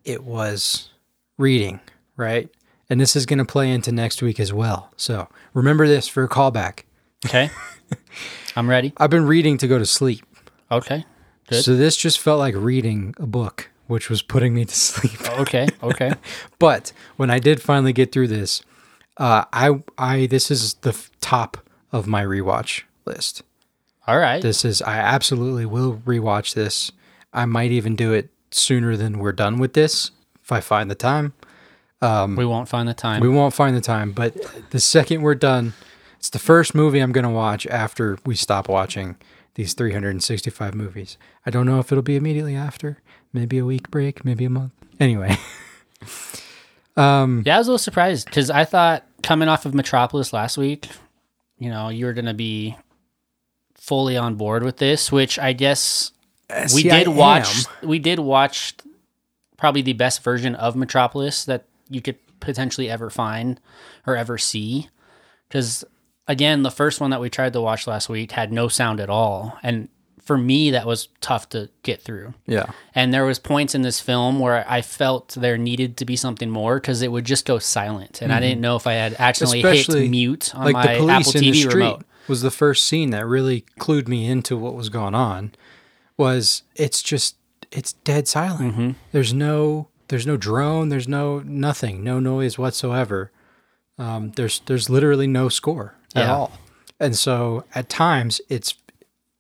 [0.06, 0.90] it was
[1.38, 1.80] reading,
[2.16, 2.50] right?
[2.90, 4.92] And this is going to play into next week as well.
[4.98, 6.84] So remember this for a callback.
[7.26, 7.50] okay.
[8.56, 8.94] I'm ready.
[8.98, 10.26] I've been reading to go to sleep.
[10.72, 11.06] Okay.
[11.48, 11.64] Good.
[11.64, 15.22] So this just felt like reading a book, which was putting me to sleep.
[15.40, 15.68] Okay.
[15.84, 16.14] Okay.
[16.60, 18.62] But when I did finally get through this,
[19.18, 21.58] uh, I I this is the f- top
[21.92, 23.44] of my rewatch list.
[24.08, 24.42] All right.
[24.42, 26.92] This is I absolutely will rewatch this.
[27.34, 30.12] I might even do it sooner than we're done with this
[30.44, 31.34] if I find the time.
[32.02, 33.22] we won't find the time.
[33.22, 34.36] We won't find the time, but
[34.72, 35.74] the second we're done,
[36.18, 39.16] it's the first movie I'm going to watch after we stop watching
[39.56, 41.18] these 365 movies.
[41.46, 42.98] I don't know if it'll be immediately after,
[43.34, 44.74] maybe a week break, maybe a month.
[45.00, 45.38] Anyway,
[46.98, 50.58] um, Yeah, I was a little surprised because I thought coming off of Metropolis last
[50.58, 50.90] week,
[51.58, 52.76] you know, you were going to be
[53.76, 56.12] fully on board with this, which I guess
[56.74, 57.66] we I did watch.
[57.82, 57.90] am.
[57.90, 58.74] We did watch
[59.58, 63.60] probably the best version of Metropolis that you could potentially ever find
[64.08, 64.90] or ever see.
[65.48, 65.84] Because
[66.28, 69.10] again, the first one that we tried to watch last week had no sound at
[69.10, 69.90] all, and
[70.22, 72.34] for me, that was tough to get through.
[72.46, 72.68] Yeah.
[72.94, 76.50] And there was points in this film where I felt there needed to be something
[76.50, 79.62] more because it would just go silent, and I didn't know if I had accidentally
[79.62, 79.74] Mm-hmm.
[79.74, 82.04] Especially, hit mute on like my the police Apple in the TV street remote.
[82.28, 85.54] was the first scene that really clued me into what was going on.
[86.22, 87.36] Was it's just
[87.72, 88.74] it's dead silent.
[88.74, 88.92] Mm-hmm.
[89.12, 90.90] There's no there's no drone.
[90.90, 92.04] There's no nothing.
[92.04, 93.32] No noise whatsoever.
[93.98, 96.34] Um, there's there's literally no score at Yeah.
[96.36, 96.52] all.
[97.00, 98.76] And so at times it's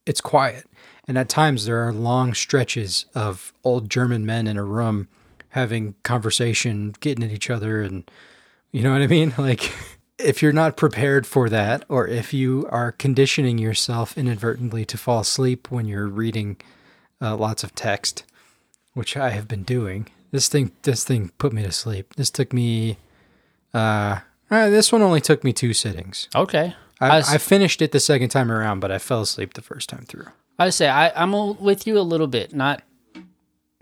[0.07, 0.65] it's quiet,
[1.07, 5.07] and at times there are long stretches of old German men in a room
[5.49, 8.09] having conversation, getting at each other, and
[8.71, 9.33] you know what I mean?
[9.37, 9.71] Like,
[10.23, 15.19] if you're not prepared for that, or if you are conditioning yourself inadvertently to fall
[15.19, 16.57] asleep when you're reading
[17.21, 18.23] uh, lots of text,
[18.93, 22.15] which I have been doing, this thing this thing put me to sleep.
[22.15, 22.97] This took me.
[23.73, 26.27] Uh, uh, this one only took me two sittings.
[26.35, 26.75] Okay.
[26.99, 29.61] I, I, was, I finished it the second time around, but I fell asleep the
[29.61, 30.27] first time through.
[30.59, 32.83] I say I, I'm with you a little bit, not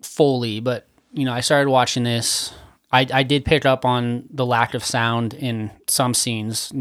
[0.01, 2.53] fully, but you know, I started watching this.
[2.91, 6.73] I, I did pick up on the lack of sound in some scenes.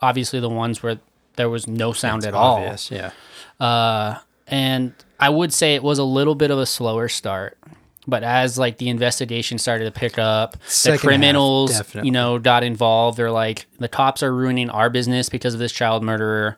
[0.00, 1.00] Obviously, the ones where
[1.36, 2.76] there was no sound at all.
[2.90, 3.10] Yeah.
[3.58, 7.58] Uh, and I would say it was a little bit of a slower start.
[8.06, 12.08] But as like the investigation started to pick up, Second the criminals, definitely.
[12.08, 13.18] you know, got involved.
[13.18, 16.56] They're like, the cops are ruining our business because of this child murderer.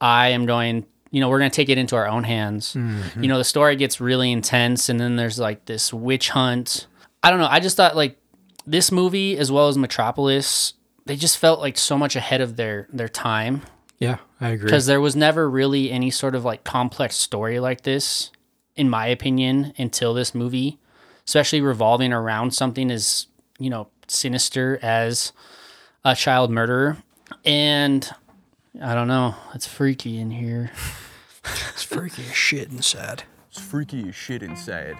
[0.00, 2.74] I am going, you know, we're going to take it into our own hands.
[2.74, 3.22] Mm-hmm.
[3.22, 6.86] You know, the story gets really intense, and then there's like this witch hunt.
[7.22, 7.48] I don't know.
[7.50, 8.18] I just thought like
[8.66, 10.74] this movie, as well as Metropolis,
[11.06, 13.62] they just felt like so much ahead of their their time
[13.98, 14.66] Yeah, I agree.
[14.66, 18.30] because there was never really any sort of like complex story like this
[18.76, 20.78] in my opinion until this movie
[21.26, 23.26] especially revolving around something as
[23.58, 25.32] you know sinister as
[26.04, 26.96] a child murderer
[27.44, 28.10] and
[28.80, 30.70] i don't know it's freaky in here
[31.72, 33.24] It's freaky as shit inside.
[33.50, 34.94] It's freaky as shit inside.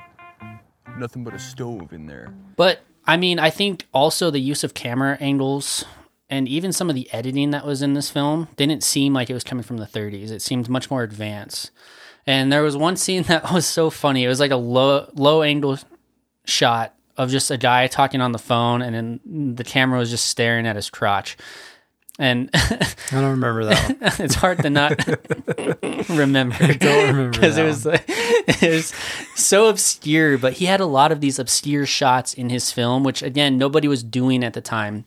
[0.96, 2.33] Nothing but a stove in there.
[2.57, 5.84] But I mean, I think also the use of camera angles
[6.30, 9.34] and even some of the editing that was in this film didn't seem like it
[9.34, 10.30] was coming from the 30s.
[10.30, 11.72] It seemed much more advanced.
[12.26, 14.24] And there was one scene that was so funny.
[14.24, 15.78] It was like a low low angle
[16.44, 20.26] shot of just a guy talking on the phone, and then the camera was just
[20.26, 21.36] staring at his crotch.
[22.18, 24.20] And I don't remember that.
[24.20, 24.92] It's hard to not
[26.08, 26.74] remember.
[26.74, 28.08] don't remember because it was like,
[28.62, 28.92] it was
[29.35, 30.38] so obscure.
[30.38, 33.88] But he had a lot of these obscure shots in his film, which again nobody
[33.88, 35.05] was doing at the time.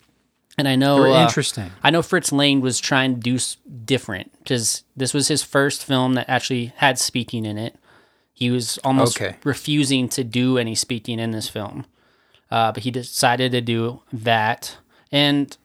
[0.58, 1.72] And I know uh, interesting.
[1.84, 5.84] I know Fritz Lang was trying to do s- different because this was his first
[5.84, 7.76] film that actually had speaking in it.
[8.34, 9.36] He was almost Okay.
[9.43, 11.86] refusing to do any speaking in this film,
[12.52, 14.78] uh, but he decided to do that.
[15.12, 15.56] And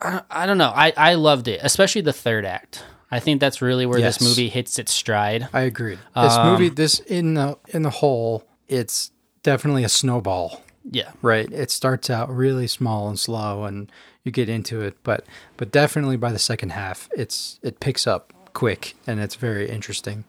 [0.00, 2.84] I, I don't know, I, I loved it, especially the third act.
[3.10, 4.18] I think that's really where Yes.
[4.18, 5.48] this movie hits its stride.
[5.52, 5.98] I agree.
[6.14, 9.10] This Um, movie, this in the in the whole, it's
[9.42, 10.62] definitely a snowball.
[10.90, 11.50] Yeah, Right.
[11.52, 13.90] It starts out really small and slow, and
[14.24, 15.24] you get into it, but
[15.56, 20.24] but definitely by the second half, it's it picks up quick, and it's very interesting.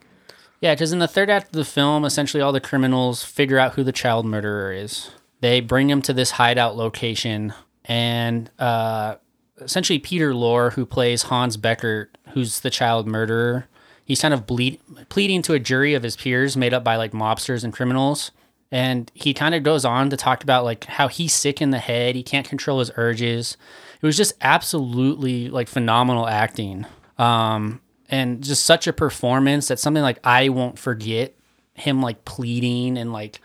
[0.59, 3.73] Yeah, because in the third act of the film, essentially all the criminals figure out
[3.75, 5.11] who the child murderer is.
[5.41, 7.53] They bring him to this hideout location,
[7.85, 9.15] and uh,
[9.61, 13.67] essentially Peter Lorre, who plays Hans Becker, who's the child murderer,
[14.05, 17.11] he's kind of bleed, pleading to a jury of his peers made up by like
[17.11, 18.31] mobsters and criminals.
[18.71, 21.79] And he kind of goes on to talk about like how he's sick in the
[21.79, 23.57] head, he can't control his urges.
[24.01, 26.85] It was just absolutely like phenomenal acting.
[27.17, 31.33] Um, and just such a performance that something like I won't forget
[31.73, 33.41] him like pleading and like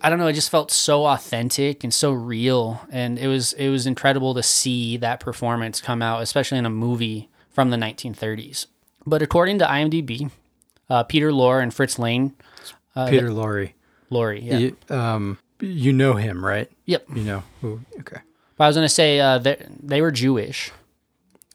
[0.00, 3.68] I don't know, it just felt so authentic and so real and it was it
[3.68, 8.66] was incredible to see that performance come out especially in a movie from the 1930s.
[9.06, 10.30] But according to IMDb,
[10.90, 12.34] uh, Peter Lorre and Fritz Lang,
[12.94, 13.72] Peter Lorre,
[14.10, 14.58] Lorre, yeah.
[14.58, 16.70] you, um, you know him, right?
[16.86, 17.06] Yep.
[17.14, 17.80] You know who?
[18.00, 18.18] Okay.
[18.56, 20.70] But I was going to say uh, they, they were Jewish.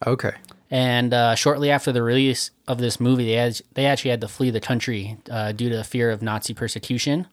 [0.06, 0.32] Okay.
[0.70, 4.28] And uh, shortly after the release of this movie, they had, they actually had to
[4.28, 7.26] flee the country uh, due to the fear of Nazi persecution.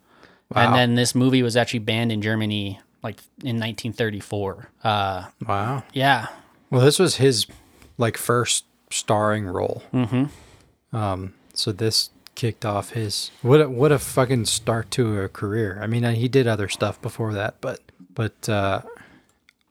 [0.54, 0.66] Wow.
[0.68, 4.70] And then this movie was actually banned in Germany, like in 1934.
[4.84, 5.84] Uh, Wow.
[5.94, 6.28] yeah,
[6.70, 7.46] Well, this was his
[7.98, 9.84] like first starring role.
[9.94, 10.96] Mm-hmm.
[10.96, 15.80] Um, so this kicked off his what a, what a fucking start to a career.
[15.82, 17.80] I mean, he did other stuff before that, but
[18.14, 18.82] but uh,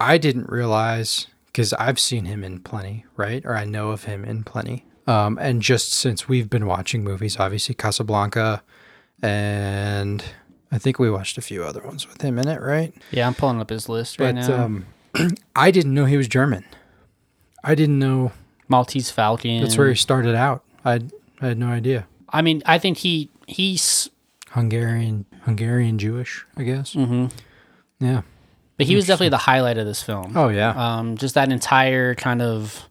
[0.01, 3.45] I didn't realize because I've seen him in plenty, right?
[3.47, 4.85] Or I know of him in plenty.
[5.07, 8.63] Um, and just since we've been watching movies, obviously Casablanca,
[9.23, 10.25] and
[10.73, 12.93] I think we watched a few other ones with him in it, right?
[13.11, 13.27] yeah.
[13.27, 14.65] I'm pulling up his list right But now.
[14.65, 14.87] um,
[15.57, 16.65] I didn't know he was German.
[17.67, 18.33] I didn't know
[18.69, 19.61] Maltese Falcon.
[19.63, 20.63] that's where he started out.
[20.85, 21.01] I
[21.41, 22.07] I had no idea.
[22.31, 24.09] I mean, I think he he's,
[24.51, 26.95] Hungarian Hungarian Jewish, I guess.
[26.95, 27.27] Mm-hmm.
[28.05, 28.23] Yeah.
[28.77, 30.33] but he was definitely the highlight of this film.
[30.37, 30.71] Oh yeah.
[30.99, 32.89] Um, just that entire kind of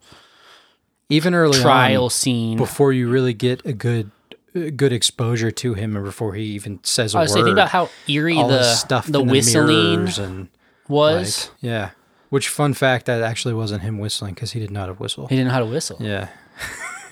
[1.09, 2.57] Even early trial on, scene.
[2.57, 4.11] before you really get a good
[4.55, 7.35] a good exposure to him, and before he even says a I was word.
[7.35, 10.47] thinking about how eerie the stuff the in whistling and
[10.87, 11.49] was.
[11.49, 11.89] like, yeah.
[12.35, 15.27] Which fun fact that actually wasn't him whistling because he did not have a whistle.
[15.27, 15.97] he didn't know how to whistle.
[15.99, 16.27] Yeah.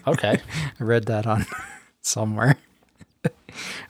[0.05, 0.35] Okay.
[0.79, 1.45] I read that on
[2.01, 2.57] somewhere.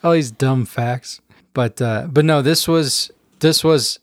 [0.04, 1.20] All these dumb facts,
[1.54, 3.98] but uh, but no, this was this was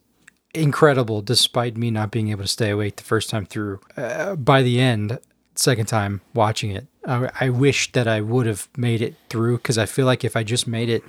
[0.53, 1.21] incredible.
[1.21, 4.81] Despite me not being able to stay awake the first time through, uh, by the
[4.81, 5.19] end,
[5.55, 9.77] second time watching it, I, I wish that I would have made it through because
[9.77, 11.03] I feel like if I just made it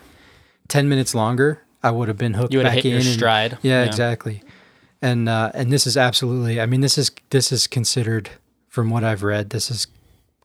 [0.69, 3.07] ten minutes longer, I would have been hooked You would have back hit your in.
[3.07, 3.59] and- stride.
[3.63, 3.89] yeah, Yeah.
[3.89, 4.43] exactly.
[5.03, 6.61] And uh, and this is absolutely.
[6.61, 8.31] I mean, this is this is considered,
[8.69, 9.89] from what I've read, this is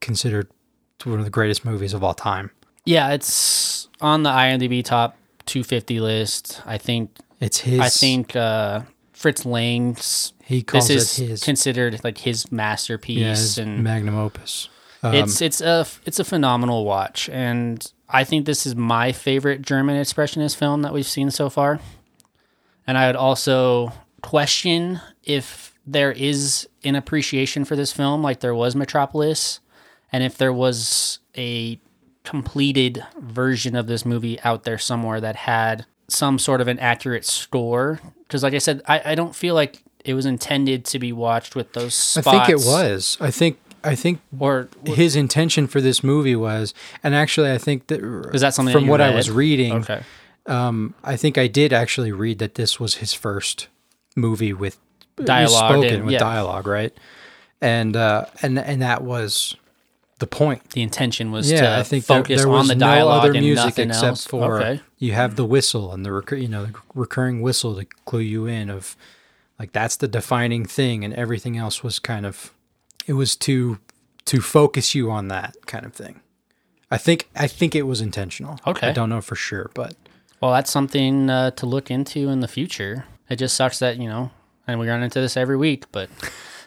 [0.01, 0.49] considered
[1.03, 2.49] one of the greatest movies of all time.
[2.83, 5.15] Yeah, it's on the IMDb top
[5.45, 6.61] 250 list.
[6.65, 7.11] I think.
[7.39, 7.79] It's his.
[7.79, 8.81] I think uh,
[9.13, 10.33] Fritz Lang's.
[10.43, 11.43] he calls This is his.
[11.43, 14.69] considered like his masterpiece, yeah, his and magnum opus.
[15.03, 19.61] Um, it's it's a it's a phenomenal watch, and I think this is my favorite
[19.61, 21.79] German expressionist film that we've seen so far.
[22.87, 23.91] And I would also
[24.27, 29.61] question if there is an appreciation for this film, like there was Metropolis,
[30.11, 31.79] and if there was a
[32.25, 37.23] completed version of this movie out there somewhere that had some sort of an accurate
[37.23, 38.01] score.
[38.23, 41.55] Because, like I said, I, I don't feel like it was intended to be watched
[41.55, 42.27] with those spots.
[42.27, 43.17] I think it was.
[43.21, 43.59] I think.
[43.81, 48.01] I think Or his intention for this movie was, and actually, I think that
[48.33, 50.01] Is that something from that what I was reading, okay.
[50.47, 53.69] um, I think I did actually read that this was his first
[54.17, 54.77] movie with
[55.23, 56.19] Dialogue spoken and- with yeah.
[56.19, 56.93] dialogue, right?
[57.61, 59.55] And uh, and and that was
[60.19, 60.71] the point.
[60.71, 63.23] The intention was Yeah, to I think there, focus there on was the no dialogue
[63.23, 64.25] other and music nothing except else.
[64.27, 64.81] for okay.
[64.99, 68.45] you have the whistle and the recur- you know the recurring whistle to clue you
[68.45, 68.95] in of
[69.59, 72.53] like that's the defining thing, and everything else was kind of
[73.07, 73.79] it was to
[74.25, 76.19] to focus you on that kind of thing.
[76.91, 78.59] I think I think it was intentional.
[78.67, 78.89] Okay.
[78.89, 79.95] I don't know for sure, but
[80.41, 83.05] Well, that's something uh, to look into in the future.
[83.29, 84.31] It just sucks that you know,
[84.67, 85.85] and we run into this every week.
[85.91, 86.09] But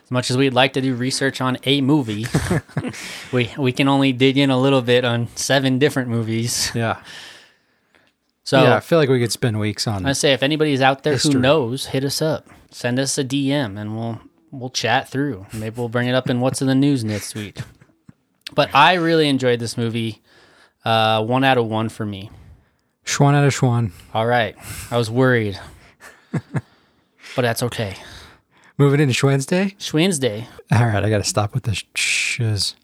[0.05, 2.27] as much as we'd like to do research on a movie,
[3.33, 6.71] we we can only dig in a little bit on seven different movies.
[6.75, 7.03] Yeah.
[8.45, 10.09] So yeah, I feel like we could spend weeks on it.
[10.09, 11.35] I say if anybody's out there History.
[11.35, 12.49] who knows, hit us up.
[12.71, 14.21] Send us a DM and we'll
[14.51, 15.47] we'll chat through.
[15.53, 17.59] Maybe we'll bring it up in what's in the news next week.
[18.55, 20.23] But I really enjoyed this movie.
[20.85, 22.31] Uh, one out of one for me.
[23.05, 23.93] Schwan out of Schwan.
[24.15, 24.57] All right,
[24.91, 25.59] I was worried,
[26.33, 27.97] but that's okay.
[28.79, 29.77] Moving into Wednesday.
[29.93, 30.49] Wednesday.
[30.73, 32.75] All right, I got to stop with the sh- shiz.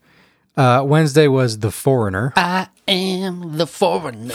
[0.56, 2.32] Uh, Wednesday was The Foreigner.
[2.36, 4.34] I am the foreigner.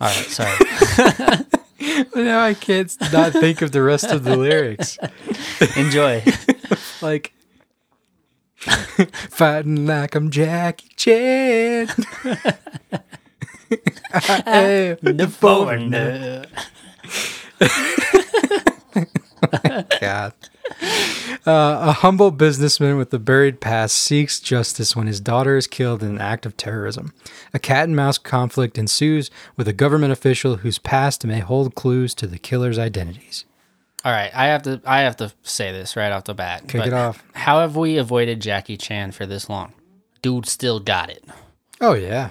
[0.00, 0.58] All right, sorry.
[2.16, 4.98] now I can't not think of the rest of the lyrics.
[5.76, 6.24] Enjoy.
[7.00, 7.32] Like
[8.56, 11.88] fighting like I'm Jackie Chan.
[13.80, 16.44] The foreigner.
[20.00, 20.32] God.
[21.44, 26.02] Uh, a humble businessman with a buried past seeks justice when his daughter is killed
[26.02, 27.12] in an act of terrorism.
[27.52, 32.14] A cat and mouse conflict ensues with a government official whose past may hold clues
[32.14, 33.44] to the killer's identities.
[34.04, 36.66] All right, I have to I have to say this right off the bat.
[36.66, 37.22] Kick it off.
[37.34, 39.74] How have we avoided Jackie Chan for this long?
[40.22, 41.24] Dude still got it.
[41.80, 42.30] Oh, yeah.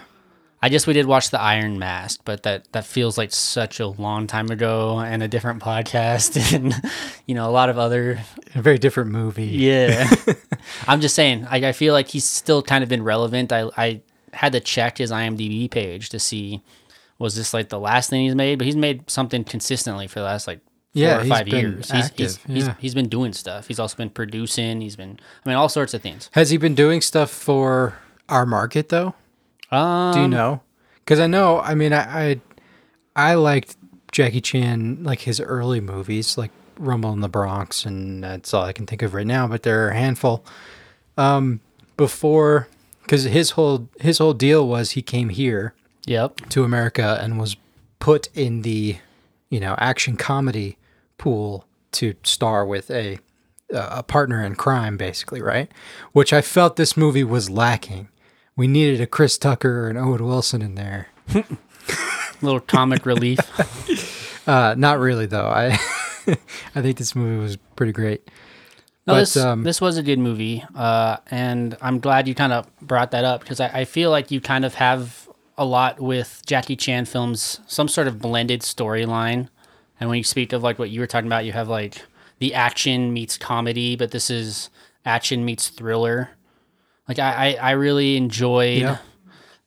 [0.64, 3.88] I guess we did watch the Iron Mask, but that that feels like such a
[3.88, 6.74] long time ago and a different podcast and
[7.26, 8.20] you know a lot of other
[8.56, 9.46] A very different movie.
[9.48, 10.10] yeah.
[10.88, 13.52] I'm just saying I, I feel like he's still kind of been relevant.
[13.52, 14.02] I I
[14.34, 16.62] had to check his IMDb page to see
[17.18, 20.26] was this like the last thing he's made, but he's made something consistently for the
[20.26, 21.90] last like four Yeah, or five years.
[21.92, 22.06] He's, he's,
[22.38, 22.76] active, he's, yeah.
[22.80, 23.68] he's been doing stuff.
[23.68, 24.82] He's also been producing.
[24.82, 26.30] He's been I mean all sorts of things.
[26.34, 27.96] Has he been doing stuff for
[28.30, 29.16] our market, though?
[29.72, 30.62] Um, Do you know?
[31.00, 31.60] Because I know.
[31.60, 32.42] I mean, I, I
[33.16, 33.76] I liked
[34.12, 38.74] Jackie Chan like his early movies, like Rumble in the Bronx, and that's all I
[38.74, 39.48] can think of right now.
[39.48, 40.44] But there are a handful.
[41.18, 41.60] Um,
[41.98, 42.68] before,
[43.02, 45.74] because his whole his whole deal was he came here
[46.06, 46.50] Yep.
[46.50, 47.56] to America and was
[48.00, 48.98] put in the
[49.50, 50.78] you know action comedy
[51.18, 53.20] pool to star with a
[53.70, 55.72] a partner in crime basically right
[56.14, 58.10] which i felt this movie was lacking
[58.56, 61.08] we needed a chris tucker or an owen wilson in there
[62.44, 63.40] Little comic relief.
[64.48, 65.68] uh not really though i
[66.76, 68.28] i think this movie was pretty great
[69.08, 72.54] No, But, this, um, this was a good movie, uh, and I'm glad you kind
[72.54, 76.00] of brought that up because I, I feel like you kind of have a lot
[76.00, 79.50] with Jackie Chan films, some sort of blended storyline.
[80.00, 82.04] And when you speak of like what you were talking about, you have like
[82.40, 84.70] the action meets comedy, but this is
[85.04, 86.30] action meets thriller.
[87.12, 88.98] Like I, I, I really enjoyed Yeah.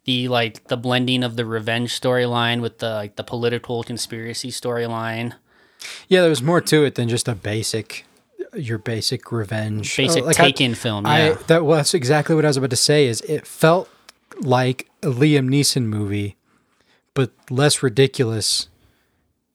[0.05, 5.35] the like the blending of the revenge storyline with the like the political conspiracy storyline.
[6.09, 8.07] yeah there was more to it than just a basic
[8.55, 11.35] your basic revenge Basic Uh, like I- film, I yeah.
[11.49, 13.07] that was exactly what I was about to say.
[13.07, 13.89] Is it felt
[14.41, 16.37] like a Liam Neeson movie,
[17.15, 18.69] but less ridiculous,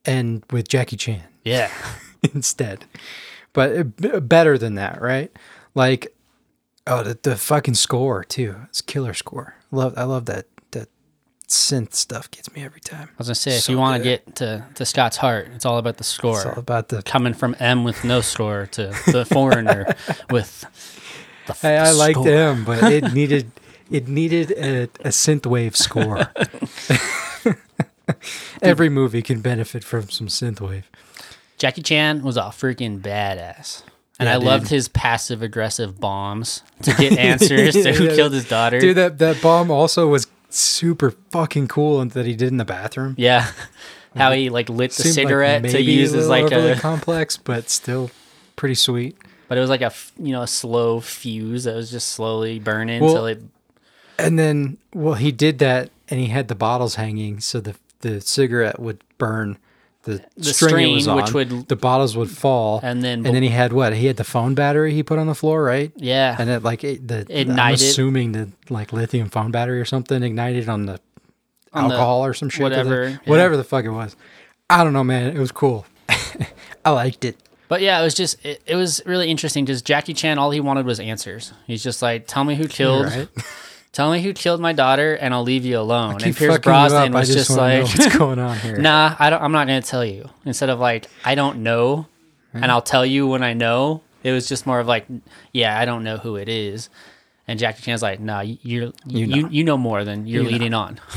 [0.06, 1.71] and with Jackie Chan Yeah.
[2.34, 2.86] instead.
[3.54, 5.32] But better than that, right?
[5.75, 6.13] Like,
[6.88, 8.56] oh, the, the fucking score too.
[8.70, 9.56] It's killer score.
[9.72, 10.46] Love, I love that.
[10.72, 10.88] That
[11.48, 13.10] synth stuff gets me every time.
[13.12, 15.65] I was gonna say, if So you want to get to, to Scott's heart, it's
[15.65, 16.38] all about the score.
[16.38, 17.02] It's all about the.
[17.04, 19.86] Coming from M with no score to the foreigner
[20.30, 20.62] with
[21.48, 22.28] the, f- Hey, I liked score.
[22.28, 23.52] him, but it needed
[23.92, 26.32] it needed a, a synthwave score.
[28.62, 30.84] Every movie can benefit from some synthwave.
[31.58, 33.84] Jackie Chan was a freaking badass.
[34.20, 38.16] And Yeah, I loved his passive aggressive bombs to get answers to who Yeah.
[38.16, 38.80] killed his daughter.
[38.80, 42.66] Dude, that that bomb also was super fucking cool and that he did in the
[42.66, 43.16] bathroom.
[43.18, 43.52] yeah.
[44.16, 47.38] How he like lit the Seemed like cigarette to use a as like a complex,
[47.38, 48.10] but still
[48.56, 49.16] pretty sweet.
[49.48, 53.02] but it was like a you know a slow fuse that was just slowly burning
[53.04, 53.42] Well, it
[54.18, 58.20] And then, well, he did that, and he had the bottles hanging, so the the
[58.20, 59.58] cigarette would burn
[60.17, 63.43] the, The string, was string, which would- the bottles would fall, And then- and then
[63.43, 63.93] he had what?
[63.93, 65.91] He had the phone battery he put on the floor, right?
[65.95, 67.26] yeah And it like it, the
[67.60, 71.00] I'm assuming the like lithium phone battery or something ignited on the
[71.73, 72.63] On the alcohol or some shit.
[72.63, 73.17] whatever, it- yeah.
[73.25, 74.15] whatever the fuck it was.
[74.69, 75.36] I don't know, man.
[75.36, 75.86] It was cool.
[76.86, 77.38] I liked it.
[77.67, 80.60] But yeah, it was just it, it was really interesting Just Jackie Chan all he
[80.60, 81.54] wanted was answers.
[81.67, 83.27] He's just like, tell me who killed, Right?
[83.92, 86.21] tell me who killed my daughter, and I'll leave you alone.
[86.23, 88.77] And Pierce Brosnan was just, know like, what's going on here.
[88.79, 89.42] nah, I don't.
[89.42, 90.29] I'm not gonna tell you.
[90.46, 92.08] Instead of like, I don't know,
[92.54, 94.02] and I'll tell you when I know.
[94.21, 95.06] It was just more of like,
[95.54, 96.90] yeah, I don't know who it is.
[97.48, 99.77] And Jackie Chan's like, nah, you- you're you You you, know.
[99.77, 101.00] more than you're You leading on.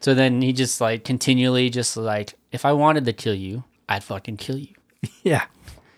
[0.00, 4.04] So then he just like continually just like, if I wanted to kill you, I'd
[4.04, 4.74] fucking kill you.
[5.22, 5.44] Yeah.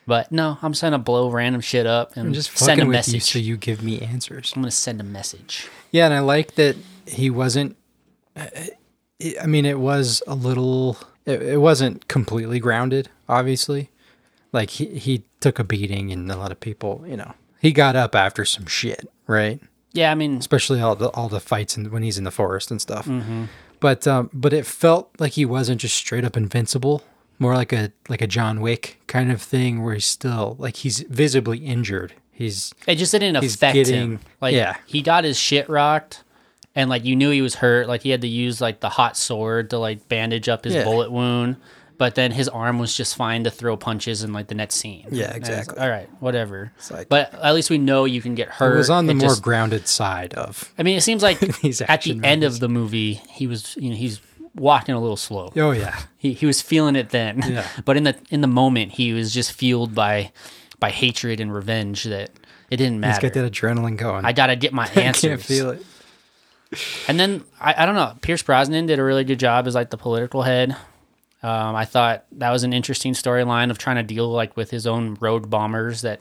[0.08, 3.12] But no, I'm just gonna blow random shit up and I'm just send a message.
[3.14, 4.54] you so you give me answers.
[4.56, 5.68] I'm gonna send a message.
[5.92, 7.76] Yeah, and I like that he wasn't.
[8.34, 10.96] I mean, it was a little.
[11.26, 13.90] It, it wasn't completely grounded, obviously.
[14.50, 17.94] Like he he took a beating, and a lot of people, you know, he got
[17.94, 19.60] up after some shit, right?
[19.92, 22.70] Yeah, I mean, Especially all the all the fights and when he's in the forest
[22.70, 23.06] and stuff.
[23.78, 27.02] But um, but it felt like he wasn't just straight up invincible.
[27.38, 31.00] More like a like a John Wick kind of thing, where he's still like he's
[31.00, 32.14] visibly injured.
[32.32, 34.20] He's it just didn't affect getting- him.
[34.40, 34.76] Like, yeah.
[34.86, 36.22] he got his shit rocked,
[36.74, 37.88] and like you knew he was hurt.
[37.88, 40.84] Like he had to use like the hot sword to like bandage up his Yeah.
[40.84, 41.56] bullet wound.
[41.96, 45.04] But then his arm was just fine to throw punches in like the next scene.
[45.10, 45.78] Yeah, exactly.
[45.80, 46.70] all right, whatever.
[46.92, 48.74] like- but at least we know you can get hurt.
[48.74, 50.72] it was on the It more just- grounded side of.
[50.78, 53.90] I mean, it seems like at the action end of the movie, he was, you
[53.90, 54.20] know, he's
[54.58, 55.52] walking a little slow.
[55.56, 57.42] Oh yeah, He he was feeling it then.
[57.46, 57.66] Yeah.
[57.84, 60.32] but in the in the moment, he was just fueled by
[60.78, 62.30] by hatred and revenge that
[62.70, 63.28] it didn't he's matter.
[63.30, 64.24] got that adrenaline going.
[64.24, 65.22] I gotta get my I answers.
[65.28, 65.84] can't feel it.
[67.08, 68.14] And then I, I don't know.
[68.20, 70.76] Pierce Brosnan did a really good job as like the political head.
[71.42, 74.86] Um, I thought that was an interesting storyline of trying to deal like with his
[74.86, 76.20] own road bombers that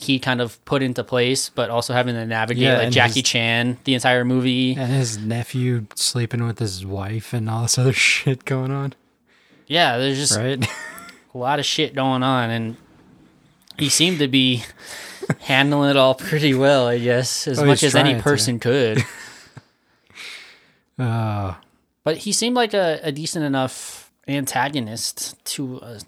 [0.00, 3.28] he kind of put into place, but also having to navigate Yeah, like Jackie his-
[3.28, 4.74] Chan the entire movie.
[4.74, 8.94] And his nephew sleeping with his wife and all this other shit going on,
[9.66, 10.64] Yeah, there's just right?
[11.34, 12.76] a lot of shit going on, and
[13.78, 14.64] he seemed to be
[15.40, 18.22] handling it all pretty well, I guess, as Oh, much as any trying to.
[18.22, 19.04] person could.
[20.98, 21.54] Uh,
[22.04, 25.98] but he seemed like a, a decent enough antagonist to uh,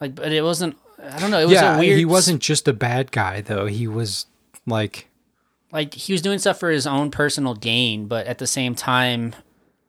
[0.00, 0.76] like but it wasn't
[1.12, 3.66] i don't know it was yeah, a weird he wasn't just a bad guy though.
[3.66, 4.26] He was
[4.66, 5.08] like,
[5.72, 9.34] like he was doing stuff for his own personal gain but at the same time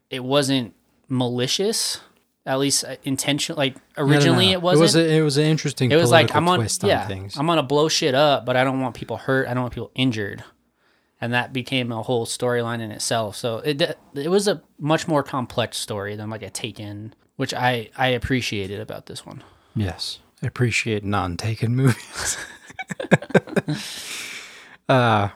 [0.09, 0.74] it wasn't
[1.09, 1.99] malicious
[2.45, 4.15] at least uh, intentional like I don't know.
[4.15, 5.91] originally it wasn't It was, a, it was an interesting.
[5.91, 7.38] it was like i'm on yeah on things.
[7.38, 9.91] i'm gonna blow shit up but i don't want people hurt i don't want people
[9.95, 10.43] injured
[11.20, 13.82] and that became a whole storyline in itself so it
[14.13, 18.80] it was a much more complex story than like a taken which i i appreciated
[18.80, 19.43] about this one
[19.76, 22.38] Yes, appreciate non-taken movies.
[24.90, 25.30] uh,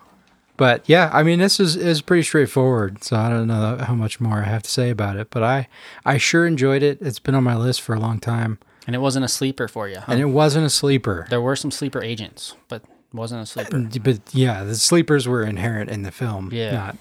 [0.58, 3.04] but yeah, I mean, this is is pretty straightforward.
[3.04, 5.68] So I don't know how much more I have to say about it, but I
[6.06, 7.02] I sure enjoyed it.
[7.02, 9.88] It's been on my list for a long time, and it wasn't a sleeper for
[9.88, 10.06] you huh?
[10.12, 11.26] and it wasn't a sleeper.
[11.30, 12.84] there were some sleeper agents but
[13.14, 16.50] wasn't a sleeper But yeah, the sleepers were inherent in the film.
[16.54, 16.72] Yeah.
[16.72, 16.98] not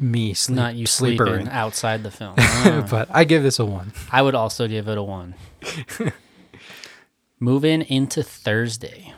[0.00, 2.84] me sleep, not you sleeping outside the film Ah.
[2.90, 3.92] but I give this a one.
[4.10, 5.34] i would also give it a one
[7.42, 9.12] moving into thursday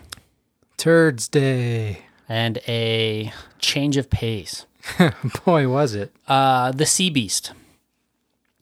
[0.79, 1.99] Thursday.
[2.29, 4.64] And a change of pace
[5.45, 6.11] Boy, was it.
[6.27, 7.53] Uh, the Sea Beast.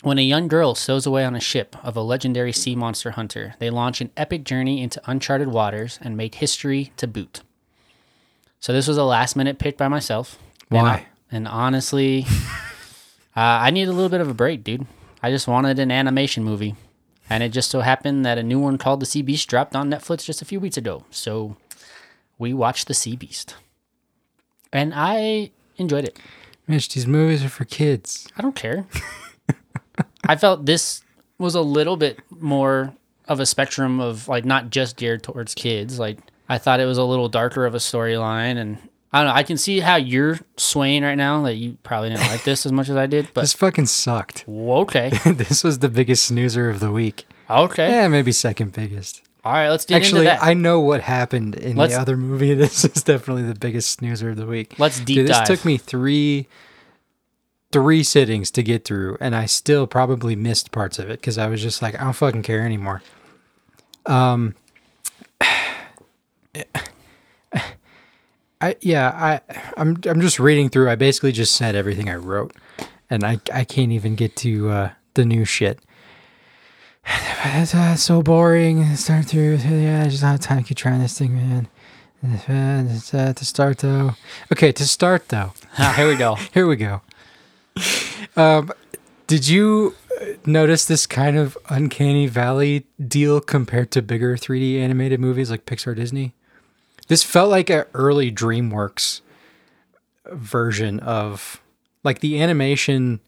[0.02, 3.54] When a young girl stows away on a ship of a legendary sea monster hunter,
[3.60, 7.42] they launch an epic journey into uncharted waters and make history to boot.
[8.60, 10.38] So this was a last minute pick by myself.
[10.70, 10.88] And Why?
[10.90, 12.24] I- And, honestly,
[13.36, 14.86] uh, I need a little bit of a break, dude.
[15.22, 16.74] I just wanted an animation movie.
[17.32, 19.90] And it just so happened that a new one called The Sea Beast dropped on
[19.90, 21.06] Netflix just a few weeks ago.
[21.10, 21.56] So
[22.38, 23.56] we watched The Sea Beast.
[24.70, 26.18] And I enjoyed it.
[26.66, 28.28] Mitch, these movies are for kids.
[28.36, 28.84] I don't care.
[30.28, 31.02] I felt this
[31.38, 32.94] was a little bit more
[33.26, 35.98] of a spectrum of like not just geared towards kids.
[35.98, 36.18] Like
[36.50, 38.76] I thought it was a little darker of a storyline and
[39.12, 39.34] I don't know.
[39.34, 42.72] I can see how you're swaying right now that you probably didn't like this as
[42.72, 44.44] much as I did, but This fucking sucked.
[44.48, 45.10] okay.
[45.26, 47.26] this was the biggest snoozer of the week.
[47.50, 47.90] Okay.
[47.90, 49.20] Yeah, maybe second biggest.
[49.44, 50.42] All right, let's dig Actually, into that.
[50.42, 52.54] I know what happened in Let's- the other movie.
[52.62, 54.76] This is definitely the biggest snoozer of the week.
[54.78, 55.46] Let's deep Dude, this dive.
[55.46, 56.46] took me three
[57.72, 61.48] three sittings to get through, and I still probably missed parts of it because I
[61.48, 63.02] was just like, I don't fucking care anymore.
[64.06, 64.54] Um,
[68.62, 69.40] I yeah, I
[69.76, 70.88] I'm I'm just reading through.
[70.88, 72.54] I basically just said everything I wrote,
[73.10, 75.80] and I I can't even get to uh, the new shit.
[77.44, 78.94] It's uh, so boring.
[78.94, 79.56] Start through.
[79.56, 81.68] Yeah, I just don't have time to keep trying this thing, man.
[82.22, 84.12] It's, uh, to start though.
[84.52, 85.52] Okay, to start though.
[85.76, 86.34] Ah, here we go.
[86.54, 87.02] Here we go.
[88.36, 88.70] Um,
[89.26, 95.18] did you uh, notice this kind of uncanny valley deal compared to bigger 3D animated
[95.18, 96.34] movies like Pixar, Disney?
[97.12, 99.20] This felt like an early DreamWorks
[100.32, 101.60] version of
[102.02, 103.20] like the animation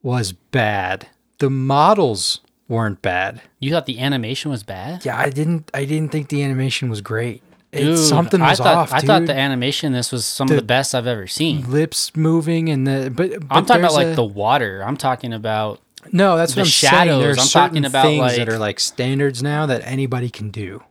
[0.00, 1.08] was bad.
[1.38, 3.42] The models weren't bad.
[3.58, 5.04] You thought the animation was bad?
[5.04, 7.42] Yeah, I didn't I didn't think the animation was great.
[7.72, 10.54] It's Dude, something I was thought, off, I thought the animation this was some The-
[10.54, 11.68] of the best I've ever seen.
[11.68, 14.84] lips moving and the but, but I'm talking about there's like the water.
[14.86, 15.80] I'm talking about
[16.12, 16.90] no that's the what I'm saying.
[16.92, 17.22] shadows.
[17.24, 20.84] There's I'm talking about, things that are like standards now that anybody can do,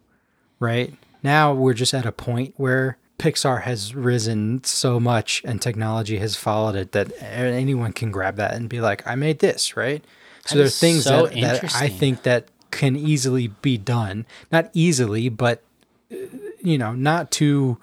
[0.59, 0.93] right?
[1.23, 6.35] Now we're just at a point where Pixar has risen so much and technology has
[6.35, 10.03] followed it that anyone can grab that and be like, I made this, right?
[10.45, 14.25] So That there are things so that, that I think that can easily be done.
[14.51, 15.63] Not easily, but
[16.11, 16.17] uh,
[16.61, 17.77] you know, not to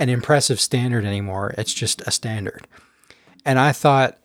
[0.00, 1.54] an impressive standard anymore.
[1.56, 2.66] It's just a standard.
[3.44, 4.18] And I thought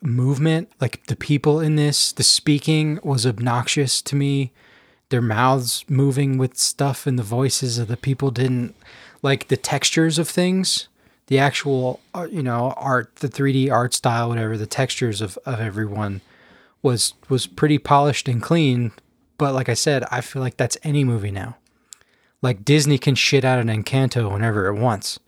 [0.00, 4.52] movement, like the people in this, the speaking was obnoxious to me.
[5.12, 8.74] Their mouths moving with stuff and the voices of the people didn't
[9.20, 10.88] like the textures of things,
[11.26, 15.60] the actual, uh, you know, art, the 3D art style, whatever, the textures of, of
[15.60, 16.22] everyone
[16.80, 18.92] was was pretty polished and clean.
[19.36, 21.58] But like I said, I feel like that's any movie now.
[22.40, 25.18] Like Disney can shit out an Encanto whenever it wants.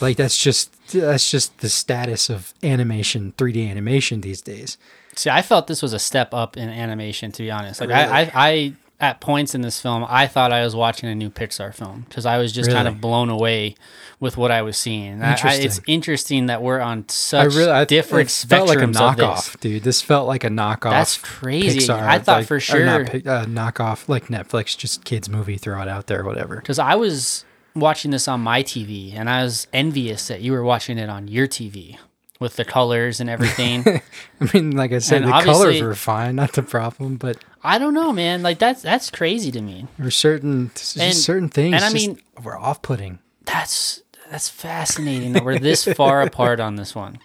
[0.00, 4.78] Like that's just that's just the status of animation, 3D animation these days.
[5.14, 7.32] See, I felt this was a step up in animation.
[7.32, 10.64] To be honest, like I, I, I, at points in this film, I thought I
[10.64, 13.76] was watching a new Pixar film because I was just kind of blown away
[14.18, 15.22] with what I was seeing.
[15.22, 15.84] I- I, it's Interesting.
[15.86, 19.00] interesting that we're on I such really I, different it felt like a of this.
[19.00, 19.84] knockoff, dude.
[19.84, 20.90] This felt like a knockoff.
[20.90, 21.78] That's crazy.
[21.80, 25.56] Pixar, I thought like- for or sure not uh, knockoff like Netflix, just kids movie,
[25.58, 26.56] throw it out there, whatever.
[26.56, 27.44] because I was
[27.76, 31.28] watching this on my TV and I was envious that you were watching it on
[31.28, 31.96] your TV
[32.40, 33.84] with the colors and everything.
[34.40, 37.78] I mean, like I said, And the colors were fine, not the problem, but I
[37.78, 38.42] don't know, man.
[38.42, 39.86] Like that's that's crazy to me.
[39.98, 41.74] were certain just And- certain things.
[41.74, 43.18] and I just mean- were off-putting.
[43.44, 47.18] That's that's fascinating that we're this far apart on this one.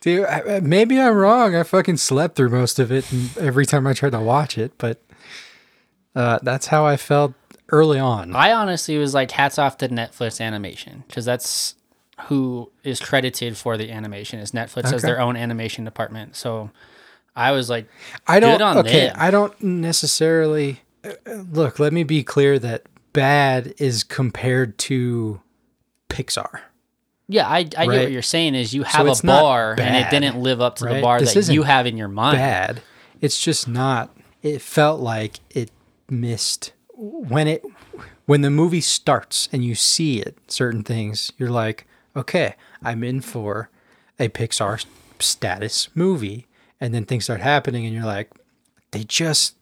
[0.00, 1.54] Dude, I, maybe I'm wrong.
[1.54, 4.72] I fucking slept through most of it and every time I tried to watch it,
[4.78, 5.00] but
[6.16, 7.34] uh, that's how I felt
[7.68, 8.34] early on.
[8.34, 11.76] I honestly was like, hats off to Netflix Animation because that's
[12.26, 14.40] who is credited for the animation.
[14.40, 15.06] Is Netflix has Okay.
[15.06, 16.34] their own animation department.
[16.36, 16.70] So
[17.34, 17.88] I was like,
[18.26, 18.60] I don't.
[18.78, 19.16] Okay, them.
[19.18, 21.12] I don't necessarily uh,
[21.50, 21.78] look.
[21.78, 25.40] Let me be clear that bad is compared to
[26.08, 26.60] Pixar.
[27.28, 28.54] yeah, I, I get what you're saying.
[28.54, 31.20] Is you have a it's not bar and it didn't live up to the bar
[31.20, 32.36] This that you have in your mind.
[32.36, 32.82] Bad.
[33.20, 34.14] It's just not.
[34.42, 35.70] It felt like it
[36.10, 37.64] missed when it
[38.26, 40.36] when the movie starts and you see it.
[40.48, 43.70] Certain things you're like, okay, I'm in for
[44.18, 44.84] a Pixar
[45.18, 46.46] status movie,
[46.82, 48.28] and then things start happening, and you're like,
[48.90, 49.54] they just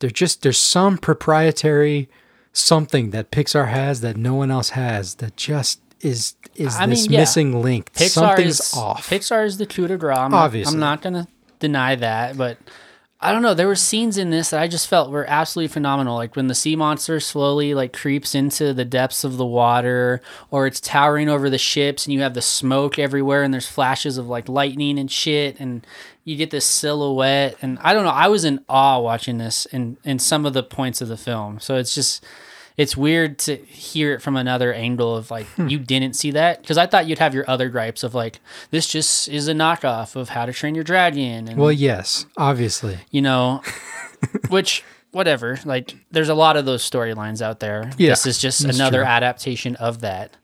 [0.00, 2.08] they're just there's some proprietary
[2.54, 7.02] something that Pixar has that no one else has that just is is I this
[7.02, 7.20] mean, yeah.
[7.20, 7.92] missing link.
[7.92, 9.10] Pixar Something's is off.
[9.10, 10.16] Pixar is the coup de grace.
[10.16, 10.72] I'm, Obviously.
[10.72, 11.28] I'm not gonna
[11.60, 12.56] deny that, but
[13.20, 13.54] I don't know.
[13.54, 16.16] There were scenes in this that I just felt were absolutely phenomenal.
[16.16, 20.66] Like when the sea monster slowly like creeps into the depths of the water, or
[20.66, 24.28] it's towering over the ships, and you have the smoke everywhere, and there's flashes of
[24.28, 25.86] like lightning and shit, and
[26.24, 27.56] you get this silhouette.
[27.62, 28.10] And I don't know.
[28.10, 31.60] I was in awe watching this in in some of the points of the film.
[31.60, 32.24] So it's just
[32.76, 35.68] it's weird to hear it from another angle of like Hmm.
[35.68, 38.86] you didn't see that because I thought you'd have your other gripes of like this
[38.88, 42.98] just is a knockoff of How to Train Your Dragon and well, yes, obviously.
[43.12, 43.62] you know,
[44.48, 45.58] which whatever.
[45.64, 47.90] Like there's a lot of those storylines out there.
[47.96, 49.06] Yeah, this is just another true.
[49.06, 50.36] adaptation of that.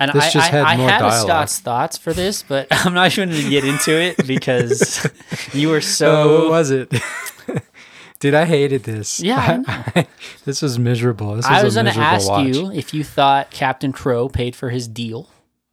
[0.00, 1.12] And This I, just I, had I more had a.
[1.12, 5.06] Scott's thoughts for this, but I'm not even going to get into it because
[5.52, 6.90] you were Oh, so what was it?
[8.18, 9.20] Dude, I hated this.
[9.20, 10.06] Yeah, I
[10.44, 11.36] this was miserable.
[11.36, 12.46] This was, I was going to ask watch.
[12.46, 15.28] you if you thought Captain Crow paid for his deal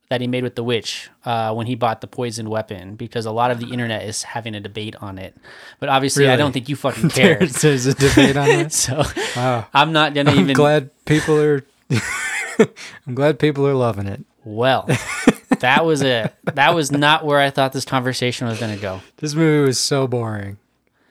[0.10, 3.32] that he made with the witch uh, when he bought the poisoned weapon, because a
[3.32, 5.36] lot of the internet is having a debate on it.
[5.80, 7.38] But obviously, I don't think you fucking care.
[7.40, 8.72] There's, a debate on that.
[8.72, 9.04] so
[9.36, 9.68] Wow.
[9.74, 10.54] I'm not going to I'm even.
[10.56, 11.66] glad people are.
[13.08, 14.24] I'm glad people are loving it.
[14.44, 14.88] Well,
[15.60, 16.34] that was it.
[16.46, 19.02] That was not where I thought this conversation was going to go.
[19.18, 20.58] This movie was so boring.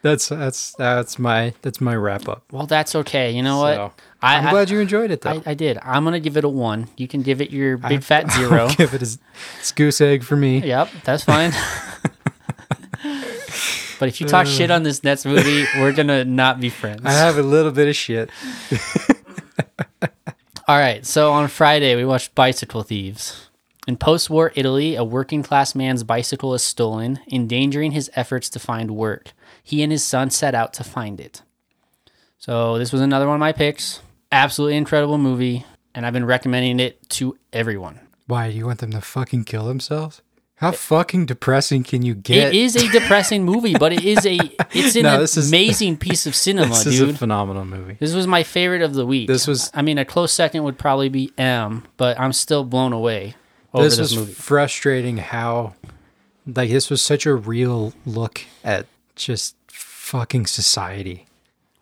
[0.03, 2.45] That's that's that's my that's my wrap up.
[2.53, 3.33] Well, that's okay.
[3.33, 3.75] You know what?
[3.75, 3.93] So,
[4.23, 5.43] I, I'm I- glad you enjoyed it though.
[5.45, 5.79] I, I did.
[5.83, 6.87] I'm gonna give it a one.
[6.97, 8.67] You can give it your big fat zero.
[8.67, 9.19] I'll give it a s-
[9.59, 10.61] it's goose egg for me.
[10.61, 11.51] Yep, that's fine.
[13.99, 17.01] but if you talk shit on this next movie, we're gonna not be friends.
[17.05, 18.31] I have a little bit of shit.
[20.69, 21.07] All right.
[21.07, 23.51] So on Friday, we watched Bicycle Thieves.
[23.87, 28.59] In post war Italy, a working class man's bicycle is stolen, endangering his efforts to
[28.59, 29.31] find work.
[29.63, 31.43] He and his son set out to find it.
[32.39, 34.01] So this was another one of my picks.
[34.33, 35.65] Absolutely incredible movie,
[35.95, 38.01] and I've been recommending it to everyone.
[38.27, 40.21] Why do you want them to fucking kill themselves?
[40.57, 42.49] How fucking depressing can you get?
[42.49, 44.37] It is a depressing movie, but it is a
[44.73, 47.11] it's an No, this is- amazing piece of cinema, this is dude.
[47.11, 47.97] a phenomenal movie.
[48.01, 49.29] this was my favorite of the week.
[49.29, 52.93] This was- I mean, a close second would probably be M, but I'm still blown
[52.95, 53.35] away
[53.75, 54.33] over This this, was movie.
[54.33, 55.75] frustrating how,
[56.47, 61.27] like, this was such a real look at just fucking society,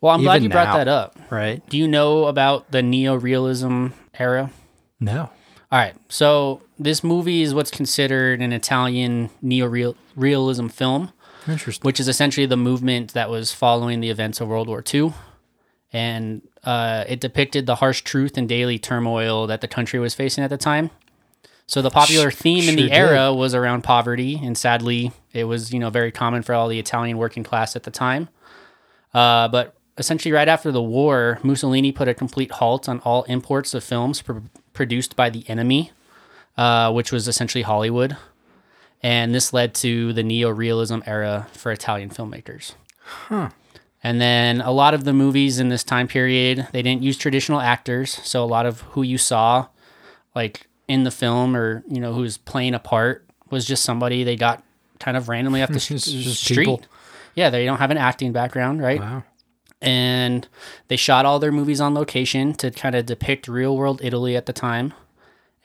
[0.00, 1.16] Well, I'm glad even you brought that up.
[1.30, 1.62] right?
[1.68, 4.50] Do you know about the neo-realism era?
[4.98, 5.30] No.
[5.74, 5.96] All right.
[6.08, 11.12] So this movie is what's considered an Italian neo-realism film,
[11.48, 11.84] Interesting.
[11.84, 15.14] which is essentially the movement that was following the events of World War II.
[15.92, 20.44] And uh, it depicted the harsh truth and daily turmoil that the country was facing
[20.44, 20.90] at the time.
[21.66, 25.72] So the popular theme in sure the era was around poverty, and sadly, it was
[25.72, 28.28] you know very common for all the Italian working class at the time.
[29.12, 33.74] Uh, but essentially, right after the war, Mussolini put a complete halt on all imports
[33.74, 34.38] of films pr-
[34.74, 35.92] produced by the enemy,
[36.58, 38.16] uh, which was essentially Hollywood.
[39.02, 42.74] And this led to the neo realism era for Italian filmmakers.
[43.02, 43.50] Huh.
[44.02, 47.60] And then a lot of the movies in this time period, they didn't use traditional
[47.60, 48.20] actors.
[48.22, 49.68] So a lot of who you saw,
[50.34, 54.36] like in the film or, you know, who's playing a part was just somebody they
[54.36, 54.62] got
[54.98, 56.58] kind of randomly off the street.
[56.58, 56.82] people.
[57.34, 59.00] Yeah, they don't have an acting background, right?
[59.00, 59.22] Wow.
[59.84, 60.48] And
[60.88, 64.46] they shot all their movies on location to kind of depict real world Italy at
[64.46, 64.92] the time.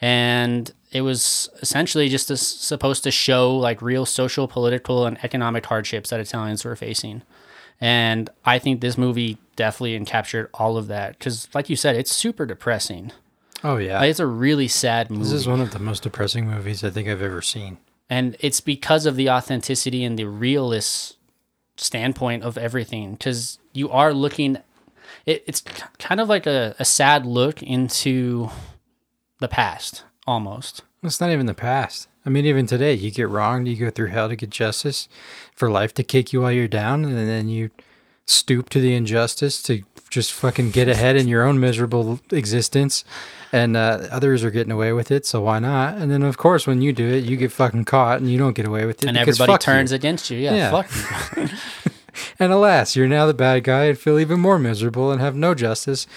[0.01, 5.65] And it was essentially just as supposed to show like real social, political, and economic
[5.65, 7.22] hardships that Italians were facing.
[7.82, 12.11] And I think this movie definitely captured all of that because, like you said, it's
[12.11, 13.11] super depressing.
[13.63, 13.99] Oh yeah.
[13.99, 15.24] Like, it's a really sad movie.
[15.24, 17.78] this is one of the most depressing movies I think I've ever seen.
[18.09, 21.17] and it's because of the authenticity and the realist
[21.78, 24.57] standpoint of everything because you are looking
[25.25, 28.49] it, it's k- kind of like a, a sad look into
[29.39, 32.07] the past almost It's not even the past.
[32.25, 35.07] I mean, even today, you get wronged, you go through hell to get justice,
[35.55, 37.69] for life to kick you while you're down, and then you
[38.25, 43.05] stoop to the injustice to just fucking get ahead in your own miserable existence,
[43.53, 45.97] and uh, others are getting away with it, so why not?
[45.97, 48.53] And then, of course, when you do it, you get fucking caught, and you don't
[48.55, 49.65] get away with it, and everybody fuck you.
[49.73, 50.71] turns against you yeah, Yeah.
[50.71, 50.88] fuck
[51.38, 51.47] you
[52.39, 55.53] And alas, you're now the bad guy and feel even more miserable and have no
[55.53, 56.07] justice,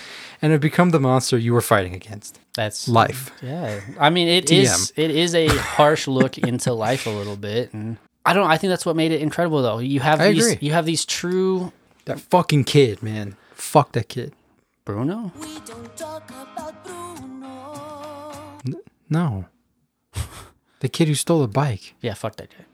[0.40, 2.38] and have become the monster you were fighting against.
[2.54, 3.30] that's Life.
[3.42, 7.72] yeah i mean it is it is a harsh look into life a little bit
[7.72, 10.46] and i don't i think that's what made it incredible though you have I these
[10.52, 10.66] agree.
[10.66, 11.72] you have these true
[12.04, 13.36] That fucking kid, man.
[13.54, 14.32] Fuck that kid.
[14.84, 18.76] bruno We don't talk about Bruno.
[19.08, 19.46] No.
[20.80, 21.94] the kid who stole a bike.
[22.02, 22.64] yeah fuck that guy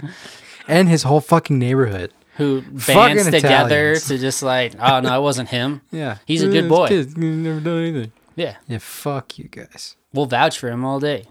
[0.68, 2.12] And his whole fucking neighborhood.
[2.36, 4.06] who Fucking bands together Italians.
[4.08, 5.80] to just like, oh no, it wasn't him.
[5.90, 6.18] Yeah.
[6.26, 6.88] He's a good boy.
[6.88, 8.12] kid's never done anything.
[8.36, 9.96] Yeah, Yeah, fuck you guys.
[10.12, 11.24] we'll vouch for him all day.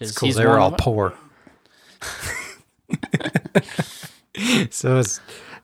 [0.00, 0.32] It's 'Cause cool.
[0.32, 1.14] They were all poor.
[4.70, 5.20] so it's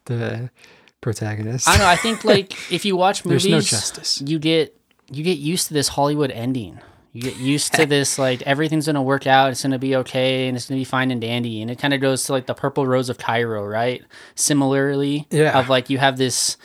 [0.07, 0.51] the
[1.01, 1.69] protagonist.
[1.69, 1.87] I don't know.
[1.87, 4.23] I think like if you watch movies, There's no justice.
[4.27, 4.75] you get
[5.11, 6.81] you get used to this Hollywood ending.
[7.19, 9.51] You get used to this like everything's gonna work out.
[9.51, 11.61] It's gonna be okay, and it's gonna be fine and dandy.
[11.61, 14.05] And it kind of goes to like the Purple Rose of Cairo, right?
[14.37, 15.59] Similarly, Yeah.
[15.59, 16.57] Of like you have this.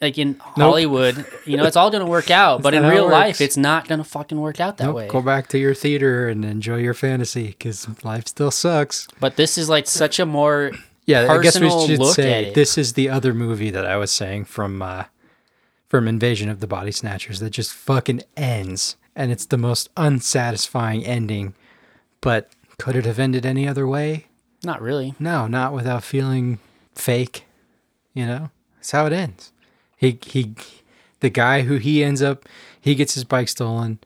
[0.00, 3.40] Like in Hollywood, you know, it's all gonna work out, but in it real life,
[3.40, 5.08] it's not gonna fucking work out that Nope, way.
[5.08, 9.08] Go back to your theater and enjoy your fantasy because life still sucks.
[9.18, 10.70] But this is like such a more
[11.06, 14.44] Yeah, I guess we should say this is the other movie that I was saying
[14.44, 15.04] from uh,
[15.88, 21.04] from Invasion of the Body Snatchers that just fucking ends, and it's the most unsatisfying
[21.04, 21.54] ending.
[22.20, 24.26] But could it have ended any other way?
[24.66, 25.14] not really.
[25.18, 26.58] No, not without feeling
[26.94, 27.44] fake.
[28.12, 29.52] You know, that's how it ends.
[29.96, 30.54] He he,
[31.20, 32.46] the guy who he ends up,
[32.78, 33.98] he gets his bike stolen.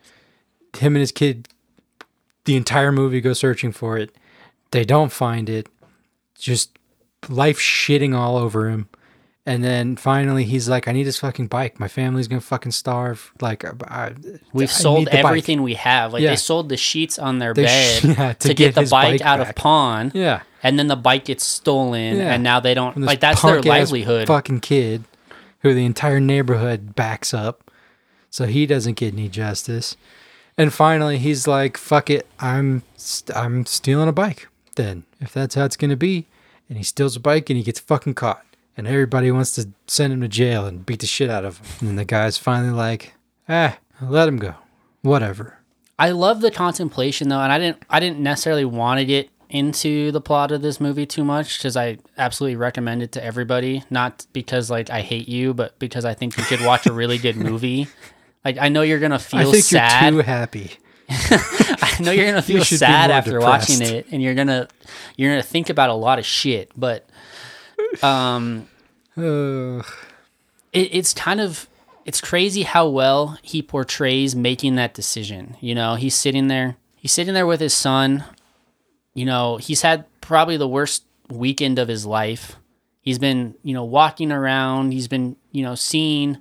[0.77, 1.49] Him and his kid,
[2.45, 4.15] the entire movie go searching for it.
[4.71, 5.69] They don't find it.
[6.39, 6.79] Just
[7.29, 8.89] life shitting all over him.
[9.51, 11.81] And then finally, he's like, "I need this fucking bike.
[11.81, 13.33] My family's gonna fucking starve.
[13.41, 14.13] Like, I, I-
[14.53, 16.13] We've I sold the bike." everything we have.
[16.13, 16.31] Like Yeah.
[16.31, 19.21] they sold the sheets on their They bed yeah, to, to get, get the bike,
[19.21, 20.13] bike out of pawn.
[20.15, 20.43] Yeah.
[20.63, 22.33] And then the bike gets stolen Yeah.
[22.35, 24.29] and now they don't like that's their livelihood.
[24.29, 25.03] Fucking kid,
[25.63, 27.71] who the entire neighborhood backs up,
[28.31, 29.97] so he doesn't get any justice.
[30.57, 34.47] And finally, he's like, "Fuck it, I'm st- I'm stealing a bike."
[34.77, 36.27] Then, if that's how it's gonna be,
[36.69, 38.45] and he steals a bike and he gets fucking caught,
[38.81, 41.91] and everybody wants to send him to jail and beat the shit out of him.
[41.91, 43.13] And the guy's finally like,
[43.47, 44.55] "Ah, let him go,
[45.03, 45.59] whatever."
[45.99, 50.11] I love the contemplation though, and I didn't I didn't necessarily want to get into
[50.13, 53.85] the plot of this movie too much because I absolutely recommend it to everybody.
[53.91, 57.19] Not because like I hate you, but because I think you should watch a really
[57.19, 57.87] good movie.
[58.47, 60.15] Like I know you're gonna I feel think sad.
[60.15, 60.71] you're too happy.
[61.11, 64.69] I know you're gonna feel be sad after watching it, and you're gonna
[65.19, 66.73] you're gonna think about a lot of shit.
[66.75, 67.07] But
[68.03, 68.69] um.
[70.73, 71.69] It, it's kind of
[72.05, 75.57] it's crazy how well he portrays making that decision.
[75.61, 78.25] You know, he's sitting there, he's sitting there with his son.
[79.15, 82.57] You know, he's had probably the worst weekend of his life.
[83.03, 84.93] He's been, you know, walking around.
[84.93, 86.39] He's been, you know, seeing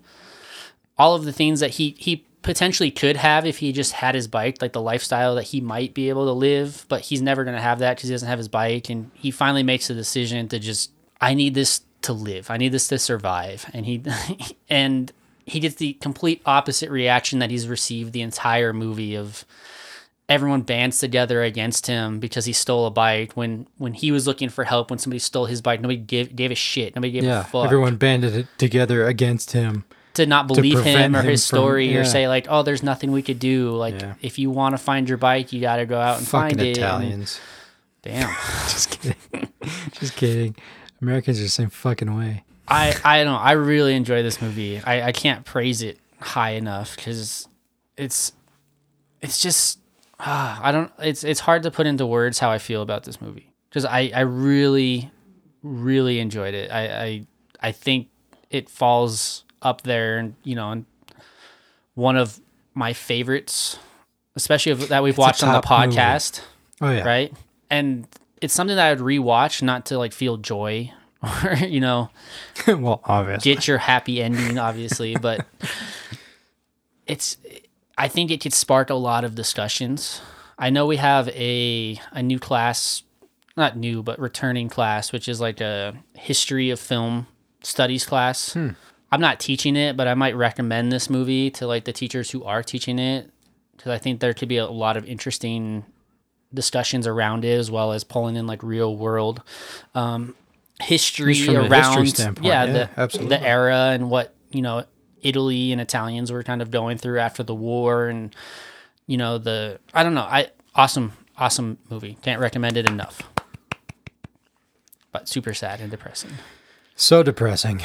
[0.98, 4.28] all of the things that he he potentially could have if he just had his
[4.28, 6.86] bike, like the lifestyle that he might be able to live.
[6.90, 9.32] But he's never going to have that because he doesn't have his bike, and he
[9.32, 12.50] finally makes a decision to just, I need this to live.
[12.50, 14.04] I need this to survive, and he
[14.70, 15.12] and
[15.46, 19.46] he gets the complete opposite reaction that he's received the entire movie of
[20.28, 24.48] everyone bands together against him because he stole a bike when when he was looking
[24.48, 27.44] for help when somebody stole his bike nobody gave, gave a shit nobody gave a
[27.46, 29.84] fuck everyone banded it together against him.
[30.14, 32.84] to not believe him prevent or him his from- story or say like oh there's
[32.84, 34.14] nothing we could do like Yeah.
[34.22, 36.62] if you want to find your bike you got to go out and Fucking find
[36.68, 37.40] it Italians.
[38.04, 38.30] damn
[38.70, 39.18] Just kidding.
[39.94, 40.56] Just kidding.
[41.02, 42.44] Americans are the same fucking way.
[42.68, 43.40] I I don't.
[43.40, 44.80] I really enjoy this movie.
[44.80, 47.48] I I can't praise it high enough because
[47.98, 48.34] it's
[49.22, 49.80] it's just
[50.20, 50.92] ah, I don't.
[51.00, 54.12] It's it's hard to put into words how I feel about this movie because I
[54.14, 55.10] I really
[55.64, 56.72] really enjoyed it.
[56.72, 57.26] I I
[57.62, 58.10] I think
[58.50, 60.86] it falls up there and you know and
[61.96, 62.40] one of
[62.74, 63.78] my favorites,
[64.36, 65.98] especially of, that we've a watched on the top movie.
[65.98, 66.42] podcast
[66.82, 67.04] Oh yeah.
[67.04, 67.34] right?
[67.70, 68.08] And
[68.42, 70.92] it's something that I would rewatch, not to like feel joy
[71.44, 72.10] or you know
[72.68, 73.54] well, obviously.
[73.54, 75.46] get your happy ending, obviously, but
[77.08, 77.38] it's.
[77.98, 80.22] I think it could spark a lot of discussions.
[80.58, 83.04] I know we have a a new class,
[83.58, 87.28] not new, but returning class, which is like a history of film
[87.62, 88.54] studies class.
[88.54, 88.70] Hmm.
[89.12, 92.44] I'm not teaching it, but I might recommend this movie to like the teachers who
[92.44, 93.30] are teaching it
[93.76, 95.86] because I think there could be a lot of interesting
[96.54, 99.42] discussions around it as well as pulling in like real world
[99.96, 100.36] um,
[100.82, 103.38] history Just from a around history yeah, yeah, the, absolutely.
[103.38, 104.84] the era and what you know
[105.22, 108.36] Italy and Italians were kind of going through after the war and
[109.06, 113.22] you know the I don't know I awesome awesome movie can't recommend it enough
[115.12, 116.32] but super sad and depressing
[116.96, 117.82] So depressing.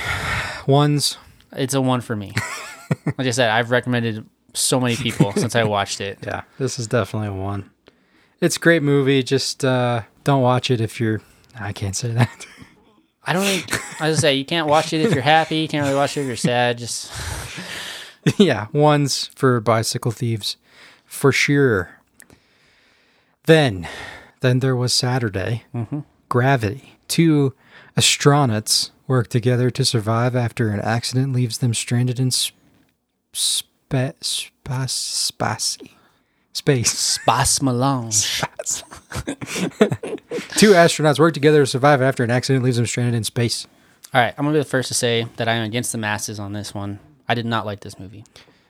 [0.66, 1.16] Ones.
[1.52, 2.32] it's a one for me
[3.18, 6.86] like I said I've recommended so many people since I watched it Yeah, this is
[6.86, 7.70] definitely a one.
[8.41, 9.22] It's a great movie.
[9.22, 11.20] Just uh, don't watch it if you're.
[11.59, 12.47] I can't say that.
[13.26, 15.85] I don't think I was say you can't watch it if you're happy you can't
[15.85, 17.11] really watch it if you're sad just
[18.39, 20.57] yeah, ones for bicycle thieves,
[21.05, 22.01] for sure.
[23.47, 23.87] Then,
[24.41, 25.64] then there was Saturday.
[26.28, 26.97] Gravity.
[27.09, 27.55] Two
[27.97, 32.57] astronauts work together to survive after an accident leaves them stranded in sp-
[33.32, 34.87] spa- spa-
[36.55, 36.90] space.
[36.90, 36.98] Space.
[36.98, 38.40] Spas Melange
[40.57, 43.66] Two astronauts work together to survive after an accident leaves them stranded in space.
[44.14, 46.52] all right I'm gonna be the first to say that I'm against the masses on
[46.52, 46.98] this one
[47.28, 48.24] I did not like this movie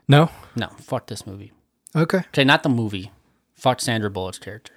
[0.09, 0.31] No?
[0.57, 1.53] no fuck this movie
[1.97, 2.19] Okay.
[2.19, 3.13] Okay, not the movie.
[3.55, 4.73] Fuck Sandra Bullock's character.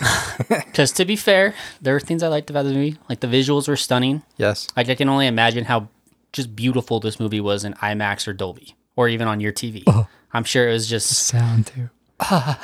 [0.48, 2.96] Because to be fair, there were things I liked about the movie.
[3.08, 4.22] Like the visuals were stunning.
[4.36, 4.66] Yes.
[4.76, 5.88] Like I can only imagine how
[6.32, 9.82] just beautiful this movie was in IMAX or Dolby or even on your TV.
[9.86, 10.06] Oh.
[10.34, 11.88] I'm sure it was just Sound too.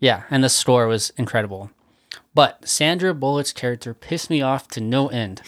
[0.00, 1.70] yeah, and the score was incredible.
[2.34, 5.40] But Sandra Bullock's character pissed me off to no end.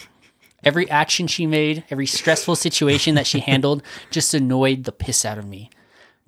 [0.63, 5.37] Every action she made, every stressful situation that she handled just annoyed the piss out
[5.37, 5.69] of me.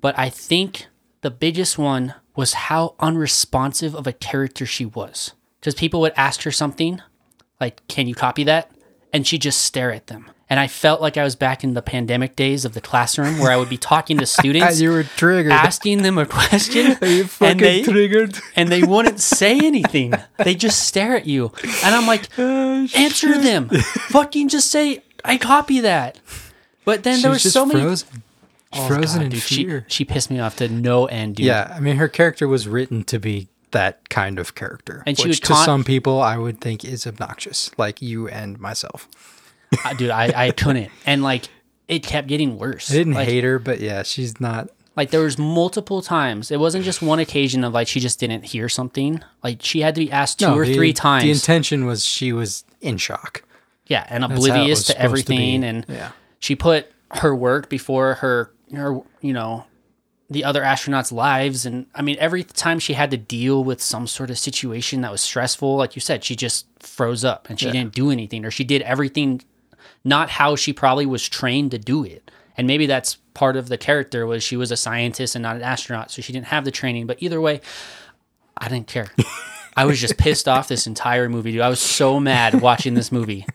[0.01, 0.88] But I think
[1.21, 5.31] the biggest one was how unresponsive of a character she was.
[5.61, 7.01] Because people would ask her something,
[7.61, 8.69] like, can you copy that?
[9.13, 10.29] And she'd just stare at them.
[10.49, 13.51] And I felt like I was back in the pandemic days of the classroom where
[13.51, 15.51] I would be talking to students, you were triggered.
[15.51, 18.37] asking them a question, you fucking and they, triggered.
[18.55, 20.13] and they wouldn't say anything.
[20.37, 21.51] They just stare at you.
[21.83, 23.69] And I'm like, Oh, answer them.
[23.69, 26.19] Fucking just say, I copy that.
[26.85, 27.81] But then there She's was just so many.
[27.81, 28.23] frozen.
[28.73, 29.85] Oh, frozen God, in dude, she, fear.
[29.89, 31.45] she pissed me off to no end, dude.
[31.47, 35.27] Yeah, I mean, her character was written to be that kind of character, And she
[35.27, 39.09] which would to some people I would think is obnoxious, like you and myself.
[39.97, 40.91] Dude, I, I couldn't.
[41.05, 41.45] And like,
[41.88, 42.91] it kept getting worse.
[42.91, 44.70] I didn't like, hate her, but yeah, she's not.
[44.95, 46.49] Like there was multiple times.
[46.51, 49.22] It wasn't just one occasion of like she just didn't hear something.
[49.43, 51.24] Like she had to be asked two no, or the- three times.
[51.24, 53.43] The intention was she was in shock.
[53.86, 55.63] yeah, and it oblivious to supposed to everything.
[55.63, 56.11] And Yeah.
[56.39, 59.65] she put her work before her her you know
[60.30, 61.65] the other astronauts' lives.
[61.65, 65.11] And I mean, every time she had to deal with some sort of situation that
[65.11, 67.74] was stressful, like you said, she just froze up and she Yeah.
[67.74, 69.41] didn't do anything, or she did everything
[70.03, 72.29] not how she probably was trained to do it.
[72.57, 75.61] And maybe that's part of the character was she was a scientist and not an
[75.61, 77.05] astronaut, so she didn't have the training.
[77.05, 77.61] But either way,
[78.57, 79.11] I didn't care.
[79.75, 81.61] I was just pissed off this entire movie, dude.
[81.61, 83.45] I was so mad watching this movie.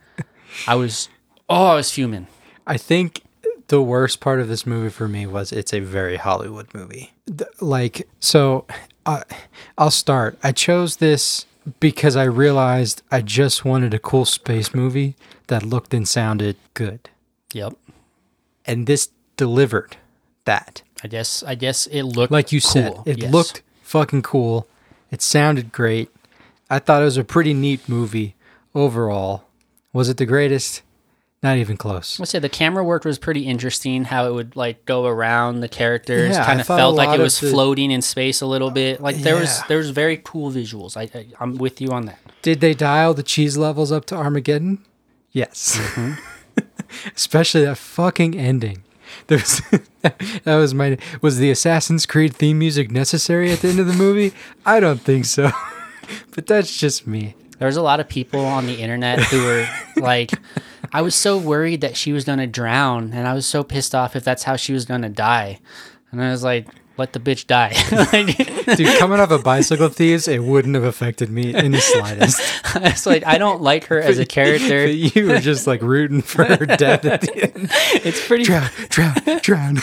[0.68, 1.08] I was,
[1.48, 2.28] oh, I was fuming.
[2.64, 3.22] I think
[3.66, 7.12] the worst part of this movie for me was it's a very Hollywood movie.
[7.60, 8.66] Like, so
[9.76, 10.38] I'll start.
[10.44, 11.46] I chose this
[11.80, 15.16] because I realized I just wanted a cool space movie
[15.52, 17.10] that looked and sounded good.
[17.52, 17.74] Yep.
[18.64, 19.96] And this delivered
[20.46, 20.82] that.
[21.04, 21.42] I guess.
[21.42, 23.32] I guess it looked Like you said, it Yes.
[23.32, 24.66] looked fucking cool.
[25.10, 26.08] It sounded great.
[26.70, 28.34] I thought it was a pretty neat movie
[28.74, 29.44] overall.
[29.92, 30.80] Was it the greatest?
[31.42, 32.20] Not even close.
[32.20, 34.04] I say the camera work was pretty interesting.
[34.04, 37.40] How it would like go around the characters, Yeah, kind of felt like it was
[37.40, 39.00] the- floating in space a little bit.
[39.02, 39.64] Like there was Yeah.
[39.68, 40.96] there was very cool visuals.
[40.96, 42.20] I, I I'm with you on that.
[42.42, 44.84] Did they dial the cheese levels up to Armageddon?
[45.32, 45.78] Yes.
[45.78, 46.60] Mm-hmm.
[47.16, 48.84] Especially that fucking ending.
[49.26, 49.62] There was,
[50.44, 53.92] that was my was the Assassin's Creed theme music necessary at the end of the
[53.92, 54.32] movie?
[54.64, 55.50] I don't think so.
[56.34, 57.34] but that's just me.
[57.58, 60.32] There was a lot of people on the internet who were like,
[60.92, 64.16] I was so worried that she was gonna drown, and I was so pissed off
[64.16, 65.60] if that's how she was gonna die.
[66.10, 66.66] And I was like,
[66.96, 67.72] let the bitch die.
[68.76, 72.40] Dude, coming off of Bicycle Thieves, it wouldn't have affected me in the slightest.
[72.76, 74.86] I was like, I don't like her as a character.
[74.86, 77.70] You were just like rooting for her death at the end.
[78.04, 79.78] It's pretty Drown, drown, drown.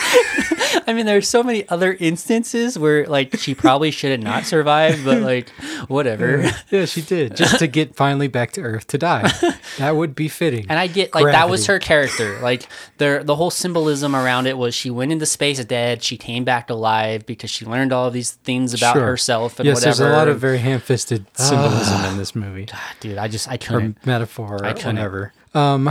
[0.86, 5.04] I mean, there's so many other instances where like she probably should have not survived,
[5.04, 5.48] but like
[5.88, 6.50] whatever.
[6.70, 7.36] Yeah, she did.
[7.36, 9.30] Just to get finally back to Earth to die.
[9.78, 10.66] That would be fitting.
[10.68, 12.38] And I get like that was her character.
[12.40, 16.44] Like the the whole symbolism around it was she went into space dead, she came
[16.44, 16.70] back
[17.00, 19.06] alive because she learned all of these things about Sure.
[19.06, 19.96] herself and yes, whatever.
[19.96, 22.68] there's a lot of very ham-fisted symbolism in this movie,
[23.00, 23.18] dude.
[23.18, 24.06] I just I or couldn't.
[24.06, 24.96] metaphor, I couldn't.
[24.96, 25.32] whatever.
[25.54, 25.90] Um,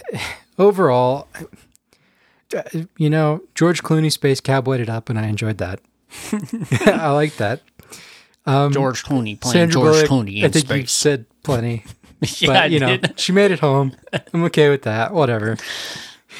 [0.58, 1.28] overall,
[2.56, 2.62] uh,
[2.96, 5.80] you know, George Clooney space cowboyed it up, and I enjoyed that.
[6.86, 7.62] I like that.
[8.46, 11.84] George Clooney playing Sandra George Bullock, Clooney I in think you said plenty,
[12.38, 13.96] yeah, but you know, she made it home.
[14.32, 15.12] I'm okay with that.
[15.12, 15.56] Whatever.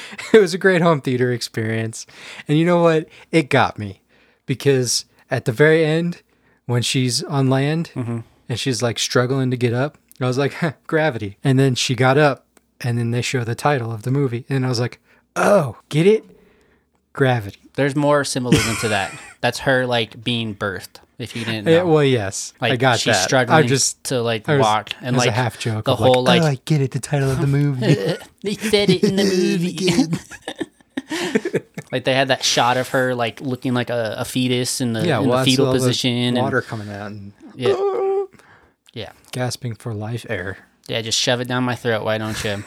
[0.33, 2.05] It was a great home theater experience,
[2.47, 3.07] and you know what?
[3.31, 4.01] It got me
[4.45, 6.21] because at the very end,
[6.65, 8.19] when she's on land Mm-hmm.
[8.49, 11.37] and she's like struggling to get up, I was like, huh, gravity.
[11.43, 12.45] And then she got up,
[12.81, 14.99] and then they show the title of the movie, and I was like,
[15.35, 16.23] oh, get it?
[17.13, 17.59] Gravity.
[17.75, 19.11] There's more symbolism to that.
[19.41, 20.99] That's her like being birthed.
[21.17, 21.71] If you didn't know.
[21.71, 23.23] Yeah, well, yes, Like I got she's that.
[23.23, 25.85] struggling I just to like was, walk and it like a half joke.
[25.85, 26.91] the whole like, like oh, I get it.
[26.91, 27.85] The title of the movie.
[28.43, 29.23] they said it in the
[31.09, 31.59] movie.
[31.91, 35.07] like they had that shot of her like looking like a, a fetus in the,
[35.07, 36.35] yeah, in well, the fetal position.
[36.35, 37.73] the water and coming out and yeah,
[38.93, 40.59] yeah, gasping for life air.
[40.87, 41.01] yeah.
[41.01, 42.03] Just shove it down my throat.
[42.03, 42.63] Why don't you?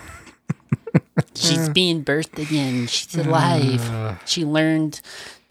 [1.37, 2.87] She's being birthed again.
[2.89, 3.89] She's alive.
[3.91, 4.16] Uh.
[4.27, 5.01] she learned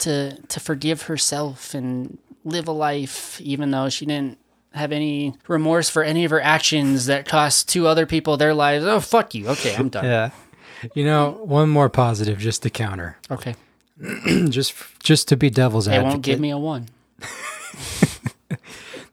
[0.00, 4.38] to to forgive herself and live a life, even though she didn't
[4.72, 8.84] have any remorse for any of her actions that cost two other people their lives.
[8.84, 9.48] Oh fuck you.
[9.48, 10.04] Okay, I'm done.
[10.04, 10.30] Yeah.
[10.94, 13.18] You know, one more positive just to counter.
[13.30, 13.54] Okay,
[14.48, 16.12] just just to be devil's they advocate.
[16.12, 16.86] won't give me a one.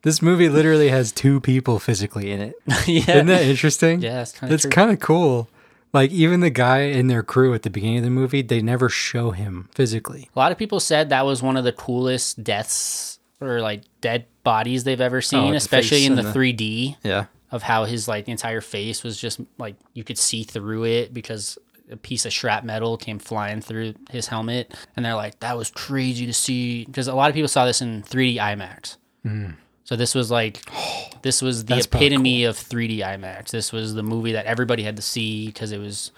[0.07, 2.55] This movie literally has two people physically in it.
[2.87, 4.01] yeah, Isn't that interesting?
[4.01, 5.49] Yeah, it's kind of cool.
[5.93, 8.89] Like even the guy in their crew at the beginning of the movie, they never
[8.89, 10.29] show him physically.
[10.35, 14.25] A lot of people said that was one of the coolest deaths or like dead
[14.43, 17.25] bodies they've ever oh, seen, Oh, especially in the, the- 3D Yeah.
[17.51, 21.57] of how his like entire face was just like you could see through it because
[21.89, 26.25] a piece of shrapnel came flying through his helmet, and they're like, "That was crazy
[26.25, 28.97] to see." Because a lot of people saw this in 3D IMAX.
[29.25, 29.55] Mm.
[29.87, 30.61] So this was like,
[31.21, 31.75] this was the.
[31.75, 33.49] That's probably epitome of 3D IMAX.
[33.51, 36.11] This was the movie that everybody had to see because it was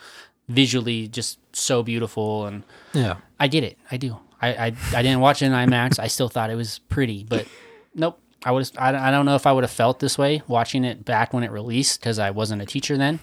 [0.47, 2.63] visually just so beautiful and
[2.93, 3.17] Yeah.
[3.39, 3.77] I get it.
[3.91, 4.17] I do.
[4.41, 4.65] I, I,
[4.95, 5.99] I didn't watch it in IMAX.
[5.99, 7.45] I still thought it was pretty, but
[7.93, 8.19] nope.
[8.43, 8.71] I was.
[8.77, 11.33] I, don't- I don't know if I would have felt this way watching it back
[11.33, 13.19] when it released because I wasn't a teacher then,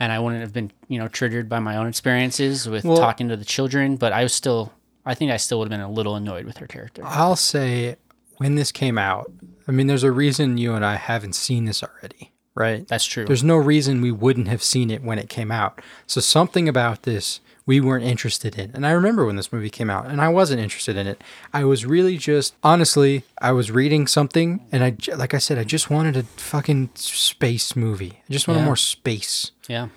[0.00, 3.28] and I wouldn't have been you know triggered by my own experiences with Well- talking
[3.28, 3.94] to the children.
[3.96, 4.72] But I was still.
[5.06, 7.02] I think I still would have been a little annoyed with her character.
[7.04, 7.94] I'll say
[8.38, 9.30] when this came out,
[9.68, 12.86] I mean, there's a reason you and I haven't seen this already, right?
[12.88, 13.24] That's true.
[13.24, 15.80] There's no reason we wouldn't have seen it when it came out.
[16.06, 18.70] So something about this we weren't interested in.
[18.74, 21.20] And I remember when this movie came out and I wasn't interested in it.
[21.52, 25.64] I was really just honestly, I was reading something and I like I said I
[25.64, 28.20] just wanted a fucking space movie.
[28.28, 28.66] I just wanted Yeah.
[28.66, 29.50] more space.
[29.66, 29.88] yeah.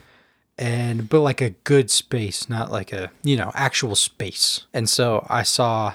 [0.57, 4.65] And but like a good space, not like a, you know, actual space.
[4.73, 5.93] And so I saw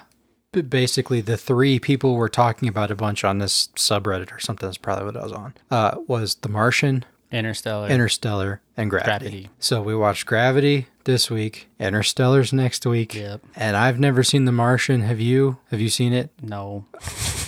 [0.62, 4.78] basically the three people were talking about a bunch on this subreddit or something that's
[4.78, 5.54] probably what I was on.
[5.70, 7.88] Uh was The Martian, Interstellar.
[7.88, 9.08] Interstellar, and Gravity.
[9.30, 9.48] Gravity.
[9.58, 11.68] So we watched Gravity, this week.
[11.78, 13.14] Interstellar's next week.
[13.14, 13.42] Yep.
[13.56, 15.02] And I've never seen The Martian.
[15.02, 15.58] Have you?
[15.70, 16.30] Have you seen it?
[16.40, 16.86] No,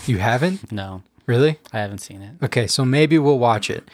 [0.07, 0.71] You haven't?
[0.73, 1.59] no, Really?
[1.73, 2.35] I haven't seen it.
[2.45, 3.89] Okay, so maybe we'll watch it.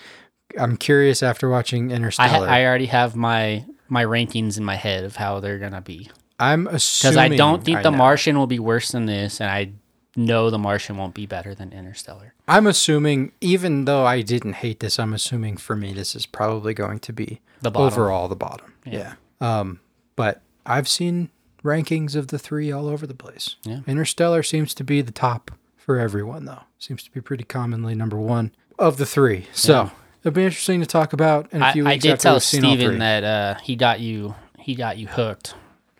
[0.58, 2.46] I'm curious after watching I, Interstellar.
[2.46, 6.10] ha- I already have my my rankings in my head of how they're gonna be
[6.38, 7.96] I'm assuming because I don't think I The know.
[7.98, 9.72] Martian will be worse than this, and I
[10.16, 12.34] know The Martian won't be better than Interstellar.
[12.48, 16.74] I'm assuming, even though I didn't hate this, I'm assuming for me this is probably
[16.74, 17.86] going to be The bottom.
[17.92, 18.74] overall the bottom.
[18.84, 19.14] Yeah.
[19.40, 19.80] Um,
[20.16, 21.30] but I've seen
[21.64, 23.56] rankings of the three all over the place.
[23.64, 23.80] Yeah.
[23.86, 26.62] Interstellar seems to be the top for everyone, though.
[26.78, 29.46] Seems to be pretty commonly number one of the three.
[29.52, 29.90] So Yeah.
[30.20, 32.40] it'll be interesting to talk about in a I, few I weeks did after tell
[32.40, 35.54] Steven that uh, he got you he got you hooked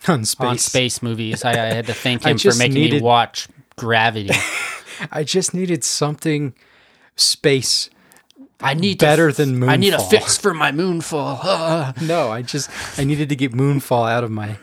[0.09, 0.47] on space.
[0.47, 1.45] on space movies.
[1.45, 4.31] I, I had to thank him for making needed- me watch Gravity.
[5.11, 6.55] I just needed something
[7.17, 7.89] space.
[8.61, 9.69] I need Better than Moonfall.
[9.71, 12.01] I need a fix for my moonfall.
[12.03, 14.57] No, I just I needed to get Moonfall out of my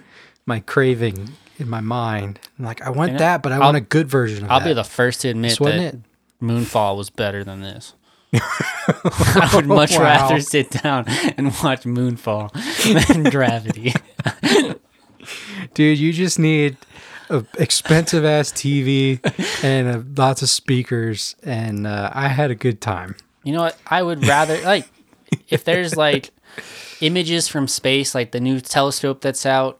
[0.45, 2.39] my craving in my mind.
[2.57, 4.53] I'm like, I want that, but I I'll- want a good version of it.
[4.53, 4.67] I'll that.
[4.67, 5.99] be the first to admit This that it.
[6.41, 7.93] Moonfall was better than this.
[8.31, 10.03] I would much Wow.
[10.03, 12.51] rather sit down and watch Moonfall
[13.07, 13.93] than Gravity.
[15.73, 16.77] Dude, you just need
[17.29, 19.19] a expensive ass TV
[19.63, 23.15] and uh lots of speakers, and uh, I had a good time.
[23.43, 23.77] You know what?
[23.87, 24.87] I would rather like
[25.47, 26.31] if there's like
[27.01, 29.79] images from space, like the new telescope that's out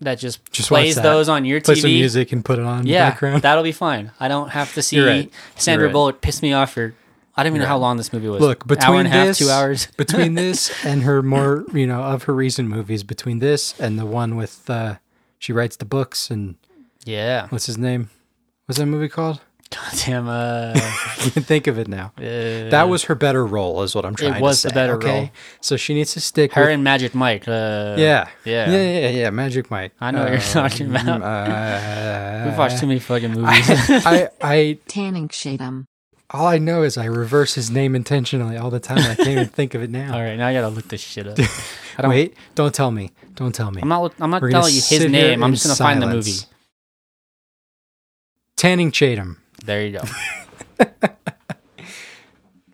[0.00, 1.80] that just, Just plays those on your Play TV.
[1.80, 3.42] some music and put it on yeah, background.
[3.42, 4.10] that'll be fine.
[4.20, 5.32] I don't have to see right.
[5.56, 5.92] Sandra right.
[5.92, 6.94] Bullock piss me off for
[7.36, 8.40] I don't even know how long this movie was.
[8.40, 9.86] Look, between hour and a half, this, two hours.
[9.96, 14.06] between this and her more, you know, of her recent movies, between this and the
[14.06, 14.96] one with uh,
[15.38, 16.56] she writes the books and
[17.04, 17.48] Yeah.
[17.50, 18.08] what's his name?
[18.66, 19.40] What's that movie called?
[19.68, 20.28] Goddamn.
[20.28, 22.12] Uh, I can think of it now.
[22.18, 22.22] uh,
[22.70, 24.38] That was her better role, is what I'm trying to say.
[24.38, 25.18] It was the better okay?
[25.20, 25.30] role.
[25.60, 27.46] So she needs to stick her with and Magic Mike.
[27.48, 28.28] Uh, Yeah.
[28.44, 28.70] Yeah.
[28.70, 29.30] Yeah, yeah, yeah.
[29.30, 29.92] Magic Mike.
[30.00, 31.20] I know what you're talking about.
[31.20, 33.66] Uh, We've watched too many fucking movies.
[34.06, 35.86] I, I, Tanning Shatum.
[36.36, 38.98] All I know is I reverse his name intentionally all the time.
[38.98, 40.14] I can't even think of it now.
[40.14, 41.38] All right, now I gotta look this shit up.
[41.98, 42.10] I don't.
[42.10, 43.10] Wait, don't tell me.
[43.34, 43.82] Don't tell me.
[43.82, 44.12] I'm not.
[44.20, 45.42] I'm not We're telling you his name.
[45.42, 46.32] I'm just gonna find the movie.
[48.56, 49.42] Tanning Chatham.
[49.64, 50.04] There you go.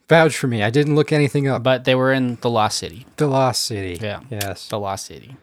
[0.09, 0.63] Vouch for me.
[0.63, 1.63] I didn't look anything up.
[1.63, 3.07] But they were in the Lost City.
[3.17, 3.99] The Lost City.
[4.05, 4.21] Yeah.
[4.31, 4.69] Yes.
[4.69, 5.37] The Lost City.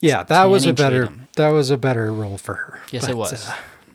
[0.00, 1.04] Yeah, that was a better.
[1.06, 1.28] Tatum.
[1.36, 2.80] That was a better role for her.
[2.90, 3.48] Yes, But, it was.
[3.48, 3.54] uh,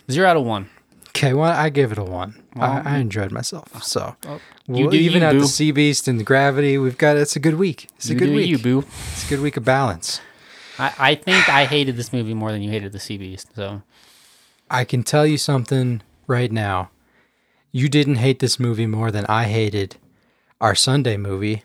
[0.09, 0.69] Zero out of one.
[1.16, 2.43] Okay, well, I give it a one.
[2.57, 3.82] Well, I, I enjoyed myself.
[3.82, 4.18] So,
[4.68, 5.39] you do even you, at boo.
[5.39, 7.88] the Sea Beast and the Gravity, we've got it's a good week.
[7.95, 8.49] It's a good week.
[8.49, 8.84] you, boo.
[9.13, 10.20] It's a good week of balance.
[10.78, 13.47] I, I think I hated this movie more than you hated the Sea Beast.
[13.55, 13.82] So
[14.70, 16.89] I can tell you something right now.
[17.72, 19.95] You didn't hate this movie more than I hated
[20.59, 21.63] our Sunday movie,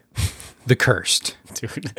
[0.64, 1.36] The Cursed.
[1.54, 1.92] dude.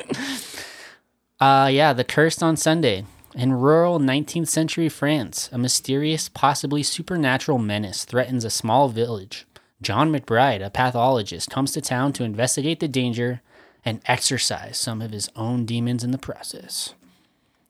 [1.41, 3.03] uh, yeah, The Cursed on Sunday.
[3.33, 9.45] In rural 19th century France, a mysterious, possibly supernatural menace threatens a small village.
[9.81, 13.41] John McBride, a pathologist, comes to town to investigate the danger
[13.85, 16.93] and exorcise some of his own demons in the process.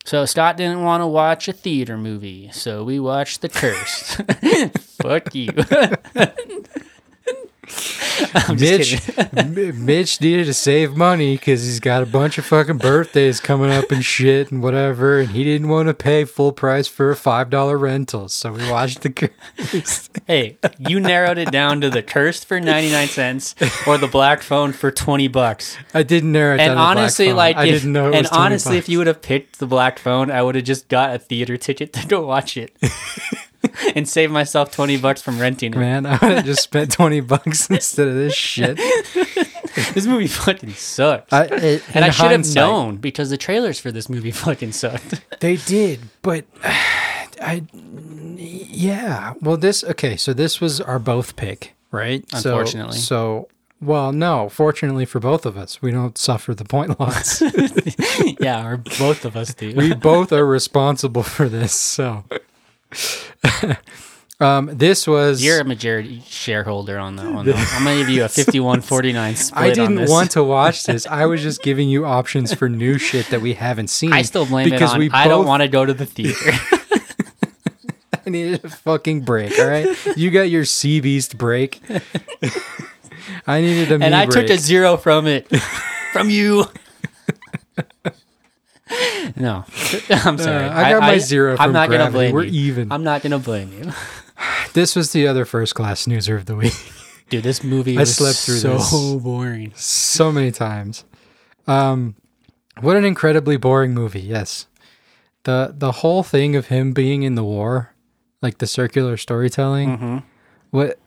[0.03, 4.21] So Scott didn't want to watch a theater movie, so we watched The Cursed.
[5.01, 5.51] Fuck you.
[8.57, 9.01] Mitch,
[9.75, 13.91] Mitch needed to save money because he's got a bunch of fucking birthdays coming up
[13.91, 17.49] and shit and whatever, and he didn't want to pay full price for a five
[17.49, 19.31] dollar rental, so we watched The.
[20.27, 23.55] Hey, you narrowed it down to the cursed for 99 cents
[23.87, 25.77] or the black phone for 20 bucks.
[25.93, 27.35] I didn't narrow it down And to Black honestly, Phone.
[27.35, 28.07] like, I if, didn't know.
[28.09, 30.55] It and was 20 honestly, if you would have picked the black phone, I would
[30.55, 32.75] have just got a theater ticket to go watch it
[33.95, 35.77] and save myself 20 bucks from renting it.
[35.77, 38.79] man, I would have just spent twenty bucks instead of this shit.
[39.93, 41.31] This movie fucking sucks.
[41.31, 45.21] I, it, and I should have known because the trailers for this movie fucking sucked.
[45.39, 46.43] They did, but
[47.41, 47.63] I,
[48.35, 49.33] yeah.
[49.41, 50.17] Well, this okay.
[50.17, 52.29] So this was our both pick, right?
[52.31, 52.97] So- Unfortunately.
[52.97, 53.47] So,
[53.81, 54.49] well, no.
[54.49, 57.41] Fortunately for both of us, we don't suffer the point loss.
[58.41, 59.73] yeah, or both of us do.
[59.73, 61.73] we both are responsible for this.
[61.73, 62.25] So,
[64.39, 65.43] um, this was.
[65.43, 67.45] You're a majority shareholder on that one.
[67.45, 67.53] Though.
[67.55, 69.61] I'm gonna give you a 51-49 split.
[69.63, 71.05] I didn't want to watch this.
[71.09, 74.13] I was just giving you options for new shit that we haven't seen.
[74.13, 74.99] I still blame because it on.
[74.99, 76.51] we I don't both- want to go to the theater.
[78.25, 79.57] I needed a fucking break.
[79.57, 81.81] All right, you got your sea beast break.
[83.47, 84.47] I needed a and I break.
[84.47, 85.47] took a zero from it,
[86.13, 86.65] from you.
[89.35, 89.65] No,
[90.09, 90.65] I'm sorry.
[90.65, 92.11] Uh, I got my zero I'm not gonna Gravity.
[92.11, 92.61] blame We're you.
[92.71, 92.91] even.
[92.91, 93.91] I'm not gonna blame you,
[94.73, 96.73] This was the other first class snoozer of the week.
[97.29, 97.43] dude.
[97.43, 99.23] This movie I slept through so this.
[99.23, 99.71] boring.
[99.75, 101.05] so many times.
[101.67, 102.15] Um,
[102.81, 104.21] What an incredibly boring movie.
[104.21, 104.67] Yes.
[105.43, 107.93] The the whole thing of him being in the war,
[108.41, 110.17] like the circular storytelling, Mm-hmm.
[110.71, 110.99] what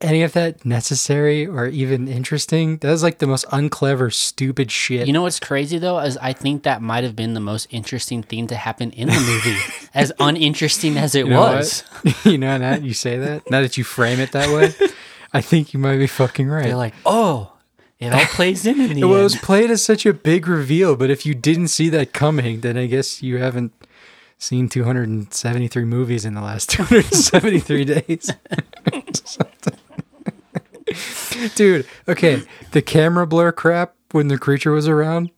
[0.00, 2.78] any of that necessary or even interesting?
[2.78, 5.06] That was like the most unclever, stupid shit.
[5.06, 8.22] You know what's crazy though is I think that might have been the most interesting
[8.22, 9.58] thing to happen in the movie,
[9.94, 11.82] as uninteresting as it You know was.
[12.02, 12.24] what?
[12.26, 14.74] you know that you say that now that you frame it that way,
[15.32, 16.64] I think you might be fucking right.
[16.64, 17.52] They're like, oh,
[17.98, 21.10] it all plays in in the It was played as such a big reveal, but
[21.10, 23.72] if you didn't see that coming, then I guess you haven't
[24.38, 28.30] seen 273 movies in the last 273 days.
[31.56, 35.30] Dude, okay, the camera blur crap when the creature was around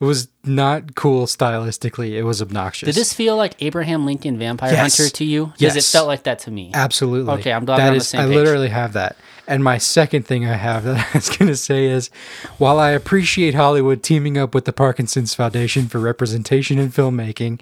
[0.00, 2.10] was not cool stylistically.
[2.12, 2.86] It was obnoxious.
[2.86, 4.96] Did this feel like Abraham Lincoln Vampire Yes.
[4.98, 5.52] Hunter to you?
[5.58, 6.70] Because it felt like that to me.
[6.74, 7.32] Absolutely.
[7.34, 8.34] Okay, I'm glad That we're on the is- same I page.
[8.34, 9.16] literally have that.
[9.46, 12.10] And my second thing I have that I was going to say is
[12.58, 17.60] while I appreciate Hollywood teaming up with the Parkinson's Foundation for representation in filmmaking,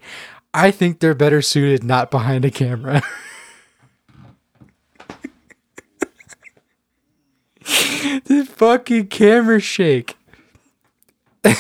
[0.57, 3.03] I think they're better suited not behind a camera.
[8.25, 10.17] the fucking camera shake.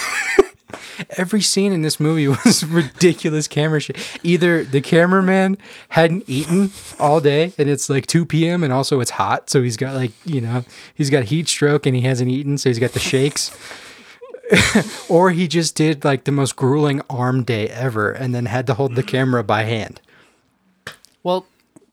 [1.10, 3.98] Every scene in this movie was ridiculous camera shit.
[4.22, 5.58] Either the cameraman
[5.90, 8.64] hadn't eaten all day and it's like 2 p.m.
[8.64, 9.50] and also it's hot.
[9.50, 12.56] So he's got like, you know, he's got heat stroke and he hasn't eaten.
[12.56, 13.54] So he's got the shakes.
[15.08, 18.74] or he just did like the most grueling arm day ever and then had to
[18.74, 20.00] hold the camera by hand.
[21.22, 21.46] Well,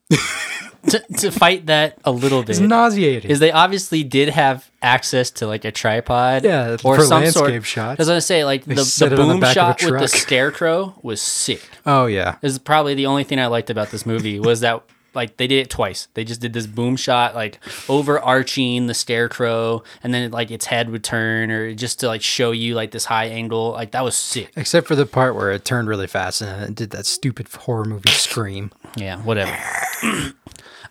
[0.87, 3.31] to, to fight that a little bit It's nauseating.
[3.31, 7.47] is they obviously did have access to like a tripod, Yeah, or for some landscape
[7.47, 7.65] sort.
[7.65, 7.99] shots.
[7.99, 10.93] I was gonna say like They the, the the boom a shot with the scarecrow
[11.01, 11.61] was sick.
[11.85, 12.35] oh, yeah.
[12.41, 14.83] This is probably the only thing I liked about this movie was that
[15.13, 16.07] like they did it twice.
[16.13, 17.59] They just did this boom shot like
[17.89, 22.51] overarching the scarecrow, and then like its head would turn, or just to like show
[22.51, 23.71] you like this high angle.
[23.71, 24.51] Like that was sick.
[24.55, 27.85] Except for the part where it turned really fast and it did that stupid horror
[27.85, 28.71] movie scream.
[28.95, 29.55] Yeah, whatever.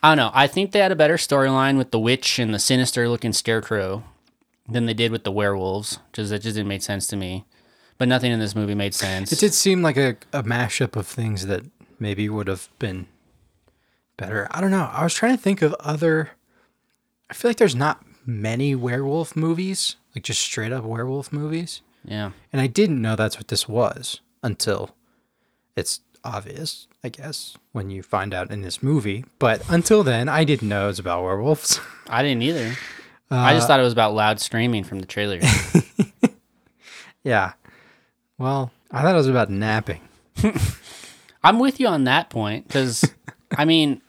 [0.04, 0.30] I don't know.
[0.34, 4.02] I think they had a better storyline with the witch and the sinister looking scarecrow
[4.68, 7.44] than they did with the werewolves, because that just didn't make sense to me.
[7.98, 9.32] But nothing in this movie made sense.
[9.32, 11.62] It did seem like a, a mashup of things that
[12.00, 13.06] maybe would have been
[14.22, 14.48] better.
[14.50, 14.88] I don't know.
[14.92, 16.30] I was trying to think of other.
[17.30, 21.80] I feel like there's not many werewolf movies, like just straight up werewolf movies.
[22.04, 22.32] Yeah.
[22.52, 24.94] And I didn't know that's what this was until
[25.76, 29.24] it's obvious, I guess, when you find out in this movie.
[29.38, 31.80] But until then, I didn't know it was about werewolves.
[32.08, 32.74] I didn't either.
[33.30, 35.40] I Uh, just thought it was about loud screaming from the trailer.
[37.24, 37.52] yeah.
[38.38, 40.00] Well, I thought it was about napping.
[41.44, 43.04] I'm with you on that point because,
[43.56, 44.00] I mean,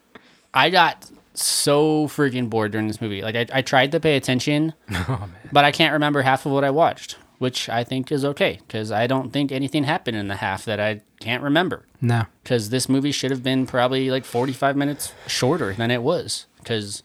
[0.53, 3.21] I got so freaking bored during this movie.
[3.21, 4.73] Like, I, I tried to pay attention,
[5.51, 8.91] but I can't remember half of what I watched, which I think is okay because
[8.91, 11.85] I don't think anything happened in the half that I can't remember.
[12.01, 12.25] No.
[12.43, 17.01] Because this movie should have been probably like 45 minutes shorter than it was because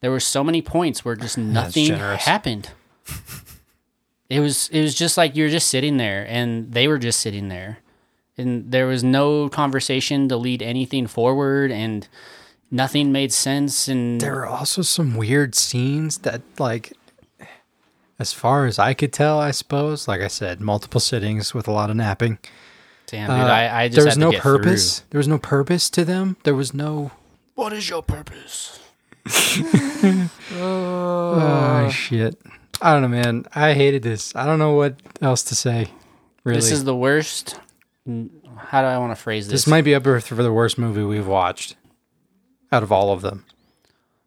[0.00, 2.70] there were so many points where just nothing happened.
[4.28, 7.48] It was it was just like you're just sitting there and they were just sitting
[7.48, 7.78] there.
[8.36, 12.06] And there was no conversation to lead anything forward and
[12.70, 16.92] nothing made sense and There were also some weird scenes that, like,
[18.18, 21.72] as far as I could tell, I suppose, like I said, multiple sittings with a
[21.72, 22.38] lot of napping.
[23.06, 24.98] damn dude, Uh, I, I just there was had to no get purpose.
[25.00, 25.06] through.
[25.10, 26.36] There was no purpose to them.
[26.44, 27.12] There was no.
[27.54, 28.78] What is your purpose?
[30.60, 32.38] Oh shit!
[32.80, 33.44] I don't know, man.
[33.54, 34.34] I hated this.
[34.34, 35.88] I don't know what else to say.
[36.44, 37.60] Really, This is the worst.
[38.06, 39.64] How do I want to phrase this?
[39.64, 41.76] this might be up there for the worst movie we've watched
[42.72, 43.44] out of all of them.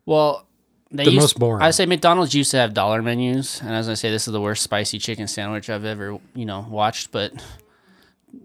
[0.06, 0.46] Well,
[0.92, 1.62] they The used, most boring.
[1.64, 4.42] I say McDonald's used to have dollar menus, and as I say this is the
[4.42, 7.34] worst spicy chicken sandwich I've ever you know watched, but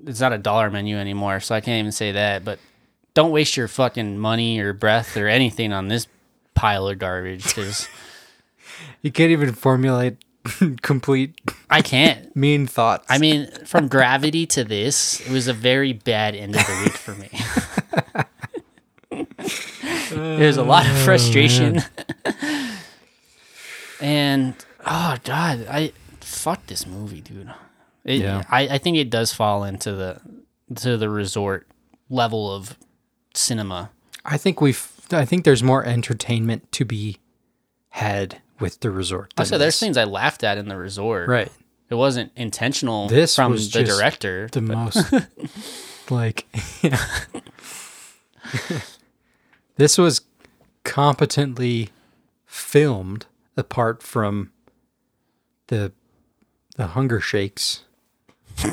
[0.07, 2.45] it's not a dollar menu anymore, so I can't even say that.
[2.45, 2.59] But
[3.15, 6.07] don't waste your fucking money or breath or anything on this
[6.55, 7.89] pile of garbage because
[9.03, 10.17] You can't even formulate
[10.83, 11.41] complete
[11.71, 12.35] I can't.
[12.37, 13.07] mean thoughts.
[13.09, 16.93] I mean, from Gravity to this, it was a very bad end of the week
[16.93, 17.29] for me.
[20.11, 21.83] There's a lot of oh, frustration.
[24.01, 24.55] and
[24.85, 27.53] oh god, I fuck this movie, dude.
[28.05, 28.45] It, Yeah.
[28.51, 30.21] I, I think it does fall into the
[30.77, 31.67] to the resort
[32.09, 32.77] level of
[33.35, 33.91] cinema.
[34.25, 34.91] I think we've.
[35.13, 37.19] I think there's more entertainment to be
[37.91, 39.33] had with the resort.
[39.37, 41.29] than Also, there's things I laughed at in the resort.
[41.29, 41.51] right.
[41.89, 44.49] It wasn't intentional This from the director.
[44.51, 45.13] The most
[46.11, 46.47] like.
[46.83, 48.81] Yeah.
[49.77, 50.23] This was
[50.85, 51.91] competently
[52.47, 53.27] filmed,
[53.57, 54.53] apart from
[55.69, 55.93] the
[56.77, 57.85] the hunger shakes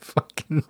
[0.00, 0.64] Fucking.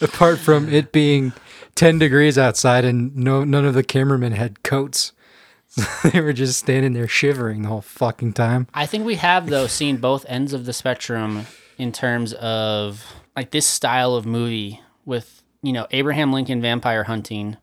[0.00, 1.32] Apart from it being
[1.74, 5.12] 10 degrees outside and no none of the cameramen had coats.
[6.04, 8.66] they were just standing there shivering the whole fucking time.
[8.74, 11.46] I think we have though seen both ends of the spectrum
[11.78, 13.04] in terms of
[13.36, 17.56] like this style of movie with you know Abraham Lincoln Vampire Hunting,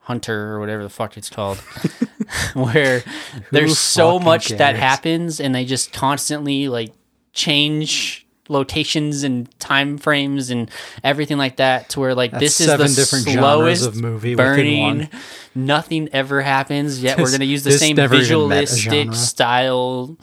[0.00, 1.58] Hunter or whatever the fuck it's called,
[2.54, 3.02] where
[3.50, 6.92] there's so much that happens and they just constantly like
[7.32, 10.70] change locations and time frames and
[11.02, 14.82] everything like that to where like That's this is the different slowest of movie burning
[14.82, 15.08] one.
[15.54, 20.16] nothing ever happens yet we're gonna use the same never even met a visualistic style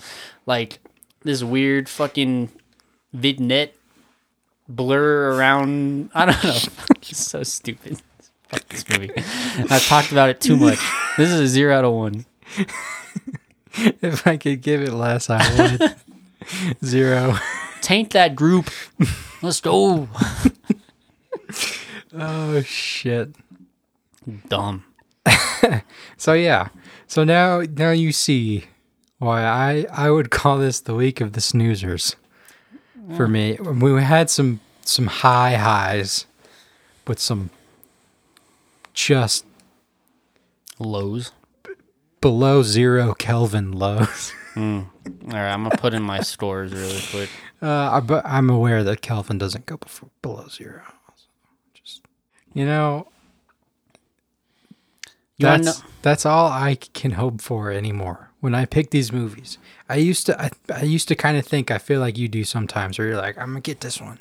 [0.46, 0.80] like
[1.24, 2.50] this weird fucking
[3.12, 3.76] vignette
[4.70, 6.52] blur around i don't know
[7.02, 8.02] it's so stupid
[8.50, 9.12] Fuck this movie
[9.70, 10.80] i've talked about it too much
[11.18, 12.26] this is a zero out of one
[13.76, 15.96] If I could give it less, I would.
[16.86, 17.36] Zero.
[17.82, 18.70] taint that group
[19.42, 20.08] let's go
[22.16, 23.30] Oh, shit.
[24.48, 24.84] dumb
[26.18, 26.68] So yeah.
[27.08, 28.66] So now now you see
[29.18, 32.16] why I I would call this the week of the snoozers.
[33.18, 36.26] For me, we had some some high highs,
[37.06, 37.50] but some
[38.94, 39.46] just
[40.80, 41.32] lows
[42.22, 44.32] below zero Kelvin lows.
[44.56, 48.84] all right i'm gonna put in my scores really quick Uh, I, but I'm aware
[48.84, 50.84] that Kelvin doesn't go before, below zero.
[51.74, 52.02] Just
[52.54, 53.08] you know,
[55.38, 58.30] you that's know that's all I can hope for anymore.
[58.44, 59.58] When I pick these movies,
[59.88, 62.44] I used to I, I used to kind of think I feel like you do
[62.44, 64.20] sometimes, where you're like, I'm gonna get this one,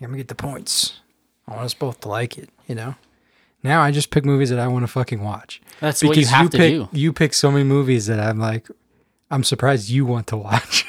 [0.00, 1.00] I'm gonna get the points.
[1.46, 2.94] I want us both to like it, you know.
[3.62, 5.60] Now I just pick movies that I want to fucking watch.
[5.78, 6.88] That's what you have to pick, do.
[6.92, 8.66] You pick so many movies that I'm like,
[9.30, 10.86] I'm surprised you want to watch.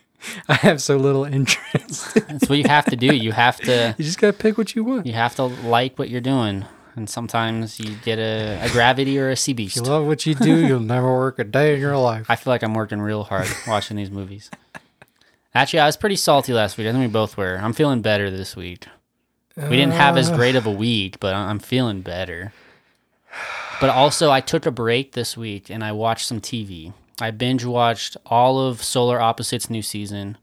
[0.48, 2.14] I have so little interest.
[2.26, 4.82] that's what you have to do you have to you just gotta pick what you
[4.82, 5.04] want.
[5.04, 6.64] you have to like what you're doing
[6.98, 10.26] and sometimes you get a, a gravity or a sea If beast you love what
[10.26, 12.26] you do, you'll never work a day in your life.
[12.28, 14.50] I feel like I'm working real hard watching these movies.
[15.54, 16.86] Actually, I was pretty salty last week.
[16.86, 17.56] I think we both were.
[17.56, 18.86] I'm feeling better this week.
[19.56, 22.52] We didn't have as great of a week, but I'm feeling better.
[23.80, 26.92] But also, I took a break this week and I watched some TV.
[27.20, 30.36] I binge watched all of Solar Opposites new season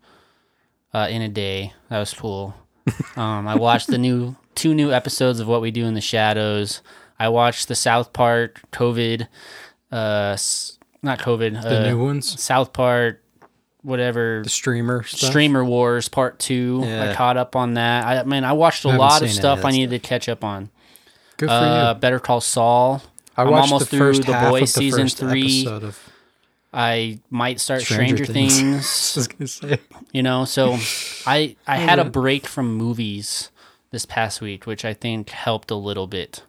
[0.93, 1.73] uh, in a day.
[1.89, 2.55] That was cool.
[3.15, 6.81] Um, I watched the new two new episodes of What We Do in the Shadows.
[7.19, 9.27] I watched the South Park COVID,
[9.91, 10.37] uh,
[11.01, 13.21] not COVID, The uh, new ones, South Park,
[13.83, 15.29] whatever the streamer stuff.
[15.29, 16.83] Streamer Wars Part Two.
[16.85, 18.05] I caught up on that.
[18.05, 20.43] I mean, I watched a I lot of stuff of I needed to catch up
[20.43, 20.69] on.
[21.37, 21.99] Good for Uh, you.
[21.99, 23.01] Better Call Saul.
[23.37, 25.67] I I'm watched almost the through first The half Boys of the season three.
[25.67, 26.09] of
[26.73, 28.57] I might start Stranger Stranger, Things.
[28.59, 29.13] Things.
[29.15, 29.79] I was gonna say.
[30.11, 30.77] you know, so
[31.25, 33.49] I I had a break from movies
[33.91, 36.43] this past week, which I think helped a little bit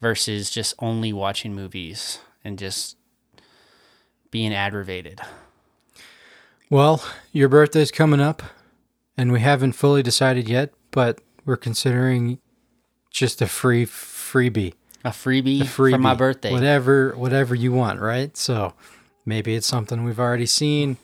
[0.00, 2.96] versus just only watching movies and just
[4.30, 5.20] being aggravated.
[6.70, 7.02] Well,
[7.32, 8.42] your birthday's coming up,
[9.16, 12.38] and we haven't fully decided yet, but we're considering
[13.10, 16.52] just a free freebie, A freebie, a freebie for my birthday.
[16.52, 18.36] whatever, whatever you want, right?
[18.36, 18.74] So
[19.24, 20.98] maybe it's something we've already seen.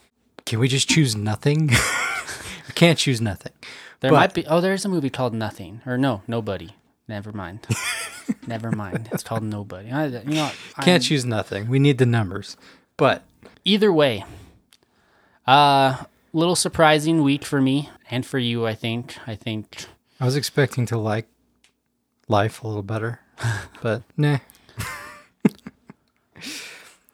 [0.45, 1.69] Can we just choose nothing?
[2.67, 3.53] we can't choose nothing.
[4.05, 4.47] There But- might be.
[4.47, 6.75] Oh, there's a movie called Nothing, or no, Nobody.
[7.09, 7.67] Never mind.
[8.47, 9.09] Never mind.
[9.13, 9.91] It's called Nobody.
[9.91, 11.69] I, you know, Can't I'm- choose nothing.
[11.71, 12.59] We need the numbers.
[12.99, 13.23] But
[13.65, 14.27] Either way,
[15.47, 16.05] uh,
[16.35, 18.67] little surprising week for me and for you.
[18.67, 19.17] I think.
[19.27, 19.87] I think.
[20.21, 21.27] I was expecting to like
[22.29, 23.21] life a little better,
[23.83, 24.37] but nah.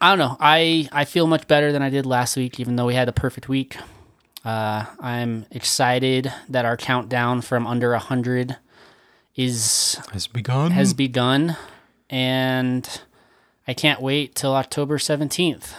[0.00, 0.36] I don't know.
[0.40, 3.12] I I feel much better than I did last week, even though we had a
[3.12, 3.76] perfect week.
[4.44, 8.56] Uh, I'm excited that our countdown from under hundred
[9.36, 10.70] is Has begun.
[10.72, 11.56] has begun,
[12.08, 12.88] and
[13.68, 15.72] I can't wait till October 17th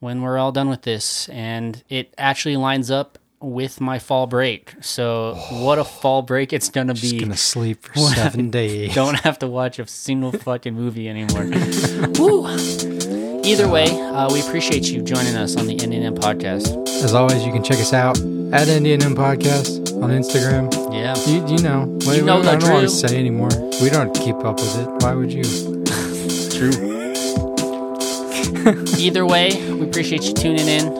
[0.00, 1.28] when we're all done with this.
[1.28, 4.74] And it actually lines up with my fall break.
[4.80, 7.00] So, what a fall break it's gonna be.
[7.00, 7.20] just be.
[7.20, 8.94] gonna sleep for seven days.
[8.94, 11.44] Don't have to watch a single fucking movie anymore.
[12.18, 13.15] Woo!
[13.46, 16.66] Either way, uh, we appreciate you joining us on the Indian NNM podcast.
[17.04, 18.18] As always, you can check us out
[18.52, 20.72] at Indian M Podcast on Instagram.
[20.92, 21.14] Yeah.
[21.26, 23.50] You, you know, we, You know we, the I don't want to say anymore.
[23.80, 24.88] We don't keep up with it.
[25.02, 25.42] Why would you?
[26.56, 26.72] True.
[28.98, 30.92] Either way, we appreciate you tuning in,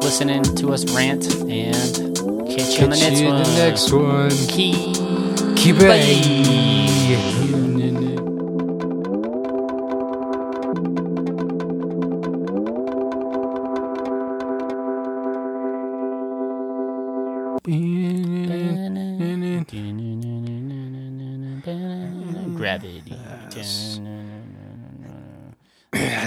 [0.00, 2.16] listening to us rant, and
[2.48, 3.42] catch you on the next you in one.
[3.42, 4.30] the next one.
[4.48, 5.96] Keep, Keep Bye.
[6.02, 6.73] it.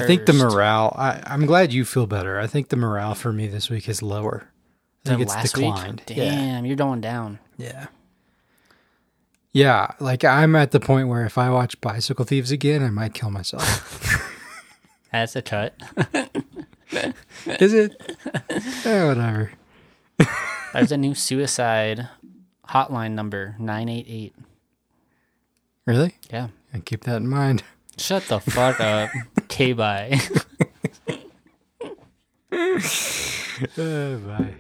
[0.08, 0.96] Think the morale.
[0.98, 2.40] I, I'm glad you feel better.
[2.40, 4.50] I think the morale for me this week is lower.
[5.06, 6.04] I think it's declined.
[6.08, 6.18] Week?
[6.18, 6.32] Yeah.
[6.32, 7.40] Damn, you're going down.
[7.58, 7.88] Yeah.
[9.54, 13.14] Yeah, like I'm at the point where if I watch Bicycle Thieves again, I might
[13.14, 14.24] kill myself.
[15.12, 15.76] That's a cut.
[17.46, 17.96] Is it?
[18.86, 19.52] Eh, whatever.
[20.74, 22.08] There's a new suicide
[22.70, 24.36] hotline number 988.
[25.86, 26.18] Really?
[26.30, 26.50] Yeah.
[26.74, 27.64] And keep that in mind.
[27.98, 29.10] Shut the fuck up.
[29.48, 30.20] K bye.
[33.76, 34.54] Uh, bye.